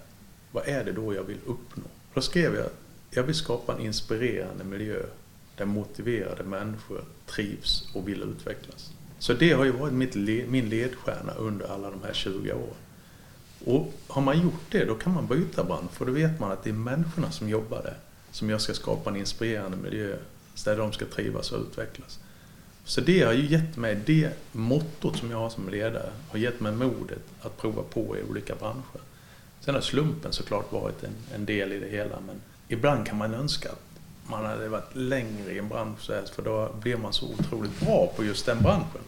vad 0.52 0.68
är 0.68 0.84
det 0.84 0.92
då 0.92 1.14
jag 1.14 1.24
vill 1.24 1.38
uppnå? 1.46 1.84
Då 2.14 2.20
skrev 2.20 2.54
jag, 2.54 2.66
jag 3.10 3.22
vill 3.22 3.34
skapa 3.34 3.74
en 3.74 3.80
inspirerande 3.80 4.64
miljö 4.64 5.02
där 5.56 5.64
motiverade 5.64 6.42
människor 6.42 7.04
trivs 7.26 7.88
och 7.94 8.08
vill 8.08 8.22
utvecklas. 8.22 8.92
Så 9.18 9.32
det 9.32 9.52
har 9.52 9.64
ju 9.64 9.70
varit 9.70 9.92
mitt, 9.92 10.14
min 10.48 10.68
ledstjärna 10.68 11.32
under 11.32 11.66
alla 11.66 11.90
de 11.90 12.02
här 12.02 12.12
20 12.12 12.52
åren. 12.52 12.74
Och 13.64 13.92
har 14.08 14.22
man 14.22 14.42
gjort 14.42 14.70
det, 14.70 14.84
då 14.84 14.94
kan 14.94 15.14
man 15.14 15.26
byta 15.26 15.64
bransch, 15.64 15.92
för 15.92 16.06
då 16.06 16.12
vet 16.12 16.40
man 16.40 16.52
att 16.52 16.64
det 16.64 16.70
är 16.70 16.74
människorna 16.74 17.30
som 17.30 17.48
jobbar 17.48 17.82
där 17.82 17.96
som 18.30 18.50
jag 18.50 18.60
ska 18.60 18.74
skapa 18.74 19.10
en 19.10 19.16
inspirerande 19.16 19.76
miljö 19.76 20.16
där 20.64 20.76
de 20.76 20.92
ska 20.92 21.04
trivas 21.04 21.52
och 21.52 21.60
utvecklas. 21.60 22.18
Så 22.84 23.00
det 23.00 23.22
har 23.22 23.32
ju 23.32 23.46
gett 23.46 23.76
mig, 23.76 24.00
det 24.06 24.30
mottot 24.52 25.16
som 25.16 25.30
jag 25.30 25.38
har 25.38 25.50
som 25.50 25.68
ledare, 25.68 26.10
har 26.28 26.38
gett 26.38 26.60
mig 26.60 26.72
modet 26.72 27.22
att 27.40 27.56
prova 27.56 27.82
på 27.82 28.16
i 28.16 28.22
olika 28.30 28.54
branscher. 28.54 29.00
Sen 29.60 29.74
har 29.74 29.82
slumpen 29.82 30.32
såklart 30.32 30.72
varit 30.72 31.04
en, 31.04 31.14
en 31.34 31.46
del 31.46 31.72
i 31.72 31.78
det 31.78 31.88
hela, 31.88 32.20
men 32.26 32.40
ibland 32.68 33.06
kan 33.06 33.18
man 33.18 33.34
önska 33.34 33.68
att 33.68 33.95
man 34.30 34.44
hade 34.44 34.68
varit 34.68 34.96
längre 34.96 35.52
i 35.52 35.58
en 35.58 35.68
bransch, 35.68 36.00
så 36.00 36.12
här, 36.12 36.22
för 36.34 36.42
då 36.42 36.70
blir 36.80 36.96
man 36.96 37.12
så 37.12 37.26
otroligt 37.26 37.80
bra 37.80 38.12
på 38.16 38.24
just 38.24 38.46
den 38.46 38.62
branschen. 38.62 39.00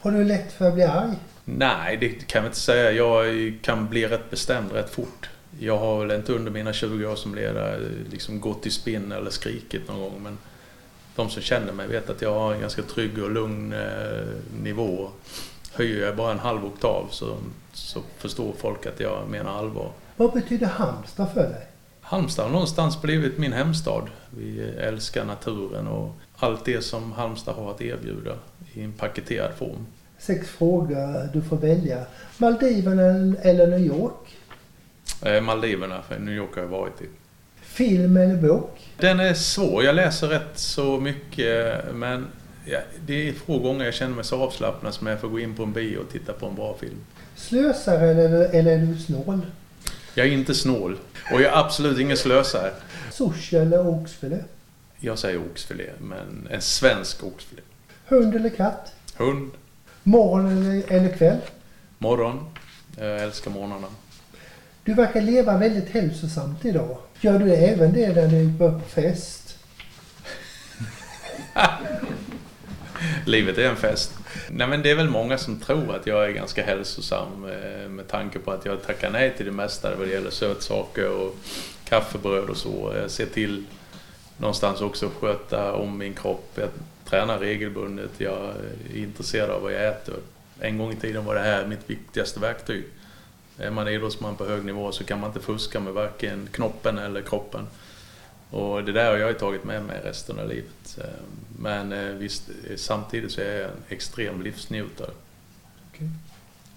Har 0.00 0.10
du 0.10 0.24
lätt 0.24 0.52
för 0.52 0.68
att 0.68 0.74
bli 0.74 0.82
arg? 0.82 1.16
Nej, 1.44 1.96
det 1.96 2.08
kan 2.08 2.42
jag 2.42 2.48
inte 2.48 2.60
säga. 2.60 2.92
Jag 2.92 3.58
kan 3.62 3.88
bli 3.88 4.06
rätt 4.06 4.30
bestämd 4.30 4.72
rätt 4.72 4.90
fort. 4.90 5.30
Jag 5.58 5.78
har 5.78 5.98
väl 5.98 6.10
inte 6.10 6.32
under 6.32 6.50
mina 6.50 6.72
20 6.72 7.06
år 7.06 7.16
som 7.16 7.34
ledare 7.34 7.78
liksom 8.10 8.40
gått 8.40 8.66
i 8.66 8.70
spinn 8.70 9.12
eller 9.12 9.30
skrikit 9.30 9.88
någon 9.88 10.00
gång. 10.00 10.22
Men 10.22 10.38
de 11.16 11.30
som 11.30 11.42
känner 11.42 11.72
mig 11.72 11.88
vet 11.88 12.10
att 12.10 12.22
jag 12.22 12.34
har 12.34 12.54
en 12.54 12.60
ganska 12.60 12.82
trygg 12.82 13.22
och 13.22 13.30
lugn 13.30 13.72
eh, 13.72 14.26
nivå. 14.62 15.10
Höjer 15.72 16.06
jag 16.06 16.16
bara 16.16 16.32
en 16.32 16.38
halv 16.38 16.64
oktav 16.64 17.06
så, 17.10 17.36
så 17.72 18.00
förstår 18.18 18.52
folk 18.58 18.86
att 18.86 19.00
jag 19.00 19.28
menar 19.28 19.58
allvar. 19.58 19.92
Vad 20.16 20.32
betyder 20.32 20.66
Halmstad 20.66 21.28
för 21.34 21.42
dig? 21.42 21.66
Halmstad 22.12 22.44
har 22.44 22.52
någonstans 22.52 23.02
blivit 23.02 23.38
min 23.38 23.52
hemstad. 23.52 24.02
Vi 24.30 24.62
älskar 24.62 25.24
naturen 25.24 25.86
och 25.86 26.14
allt 26.36 26.64
det 26.64 26.82
som 26.82 27.12
Halmstad 27.12 27.54
har 27.54 27.70
att 27.70 27.80
erbjuda 27.80 28.34
i 28.74 28.82
en 28.82 28.92
paketerad 28.92 29.52
form. 29.58 29.86
Sex 30.18 30.48
frågor 30.48 31.28
du 31.32 31.42
får 31.42 31.56
välja. 31.56 32.04
Maldiverna 32.38 33.36
eller 33.42 33.66
New 33.66 33.80
York? 33.80 34.36
Eh, 35.22 35.40
Maldiverna, 35.40 36.02
för 36.02 36.18
New 36.18 36.34
York 36.34 36.54
har 36.54 36.62
jag 36.62 36.68
varit 36.68 37.02
i. 37.02 37.06
Film 37.62 38.16
eller 38.16 38.36
bok? 38.36 38.90
Den 38.96 39.20
är 39.20 39.34
svår. 39.34 39.84
Jag 39.84 39.94
läser 39.94 40.28
rätt 40.28 40.58
så 40.58 41.00
mycket 41.00 41.84
men 41.94 42.26
det 43.06 43.28
är 43.28 43.32
få 43.32 43.58
gånger 43.58 43.84
jag 43.84 43.94
känner 43.94 44.14
mig 44.14 44.24
så 44.24 44.42
avslappnad 44.42 44.94
som 44.94 45.06
jag 45.06 45.20
får 45.20 45.28
gå 45.28 45.40
in 45.40 45.54
på 45.54 45.62
en 45.62 45.72
bio 45.72 45.98
och 45.98 46.10
titta 46.12 46.32
på 46.32 46.46
en 46.46 46.54
bra 46.54 46.76
film. 46.80 46.98
Slösare 47.36 48.10
eller, 48.10 48.54
eller 48.54 48.72
är 48.72 48.78
du 48.78 48.98
snål? 48.98 49.40
Jag 50.14 50.26
är 50.26 50.30
inte 50.30 50.54
snål 50.54 50.98
och 51.32 51.40
jag 51.42 51.52
är 51.52 51.56
absolut 51.58 51.98
ingen 51.98 52.16
slösare. 52.16 52.72
Sushi 53.10 53.56
eller 53.56 53.86
oxfilé? 53.88 54.38
Jag 54.98 55.18
säger 55.18 55.38
oxfilé, 55.50 55.90
men 56.00 56.48
en 56.50 56.62
svensk 56.62 57.24
oxfilé. 57.24 57.62
Hund 58.06 58.34
eller 58.34 58.48
katt? 58.50 58.92
Hund, 59.16 59.50
Morgon 60.02 60.46
eller, 60.46 60.92
eller 60.92 61.16
kväll? 61.16 61.38
morgon. 61.98 62.44
Jag 62.98 63.22
älskar 63.22 63.50
morgnarna. 63.50 63.86
Du 64.84 64.94
verkar 64.94 65.20
leva 65.20 65.58
väldigt 65.58 65.88
hälsosamt 65.90 66.64
idag. 66.64 66.98
Gör 67.20 67.38
du 67.38 67.54
även 67.54 67.92
det 67.92 68.14
när 68.14 68.28
du 68.28 68.48
går 68.58 68.70
på 68.70 68.80
fest? 68.88 69.58
Livet 73.26 73.58
är 73.58 73.68
en 73.68 73.76
fest. 73.76 74.12
Nej 74.50 74.66
men 74.66 74.82
det 74.82 74.90
är 74.90 74.94
väl 74.94 75.08
många 75.08 75.38
som 75.38 75.60
tror 75.60 75.96
att 75.96 76.06
jag 76.06 76.24
är 76.24 76.30
ganska 76.30 76.64
hälsosam 76.64 77.44
eh, 77.44 77.88
med 77.88 78.08
tanke 78.08 78.38
på 78.38 78.50
att 78.50 78.64
jag 78.64 78.82
tackar 78.82 79.10
nej 79.10 79.34
till 79.36 79.46
det 79.46 79.52
mesta 79.52 79.96
vad 79.96 80.06
det 80.06 80.12
gäller 80.12 80.30
sötsaker 80.30 81.10
och 81.10 81.36
kaffebröd 81.84 82.50
och 82.50 82.56
så. 82.56 82.92
Jag 83.00 83.10
ser 83.10 83.26
till 83.26 83.64
någonstans 84.36 84.80
också 84.80 85.06
att 85.06 85.12
sköta 85.12 85.72
om 85.72 85.98
min 85.98 86.14
kropp. 86.14 86.50
Jag 86.54 86.68
tränar 87.04 87.38
regelbundet. 87.38 88.10
Jag 88.18 88.54
är 88.94 88.96
intresserad 88.96 89.50
av 89.50 89.62
vad 89.62 89.72
jag 89.72 89.88
äter. 89.88 90.14
En 90.60 90.78
gång 90.78 90.92
i 90.92 90.96
tiden 90.96 91.24
var 91.24 91.34
det 91.34 91.40
här 91.40 91.66
mitt 91.66 91.90
viktigaste 91.90 92.40
verktyg. 92.40 92.84
Är 93.58 93.70
man 93.70 93.88
idrottsman 93.88 94.36
på 94.36 94.44
hög 94.44 94.64
nivå 94.64 94.92
så 94.92 95.04
kan 95.04 95.20
man 95.20 95.30
inte 95.30 95.40
fuska 95.40 95.80
med 95.80 95.92
varken 95.92 96.48
knoppen 96.52 96.98
eller 96.98 97.20
kroppen. 97.20 97.66
Och 98.52 98.84
det 98.84 98.92
där 98.92 99.10
har 99.10 99.16
jag 99.16 99.38
tagit 99.38 99.64
med 99.64 99.82
mig 99.84 100.00
resten 100.04 100.38
av 100.38 100.48
livet. 100.48 100.98
Eh, 100.98 101.04
Men 101.58 101.92
eh, 101.92 102.14
visst, 102.14 102.48
eh, 102.48 102.76
samtidigt 102.76 103.32
så 103.32 103.40
är 103.40 103.54
jag 103.56 103.64
en 103.64 103.76
extrem 103.88 104.42
livsnjutare. 104.42 105.10
Okej. 105.92 106.08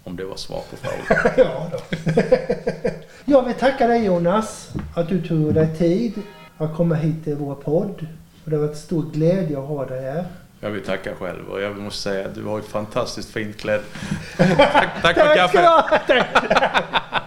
Om 0.03 0.15
det 0.15 0.25
var 0.25 0.35
svar 0.35 0.63
på 0.69 0.77
frågan. 0.77 1.33
ja. 1.37 1.71
Jag 3.25 3.45
vill 3.45 3.53
tacka 3.55 3.87
dig 3.87 4.05
Jonas 4.05 4.69
att 4.95 5.09
du 5.09 5.27
tog 5.27 5.53
dig 5.53 5.77
tid 5.77 6.13
att 6.57 6.75
komma 6.75 6.95
hit 6.95 7.23
till 7.23 7.35
vår 7.35 7.55
podd. 7.55 8.07
Och 8.43 8.49
det 8.51 8.55
har 8.55 8.63
varit 8.67 8.77
stor 8.77 9.11
glädje 9.11 9.59
att 9.59 9.67
ha 9.67 9.85
dig 9.85 10.01
här. 10.03 10.25
Jag 10.59 10.69
vill 10.69 10.83
tacka 10.83 11.15
själv 11.15 11.49
och 11.49 11.61
jag 11.61 11.77
måste 11.77 12.01
säga 12.01 12.25
att 12.27 12.35
du 12.35 12.41
var 12.41 12.61
fantastiskt 12.61 13.29
fint 13.29 13.57
klädd. 13.57 13.81
tack, 14.37 15.01
tack 15.01 15.15
för 15.15 15.35
kaffet! 15.35 17.21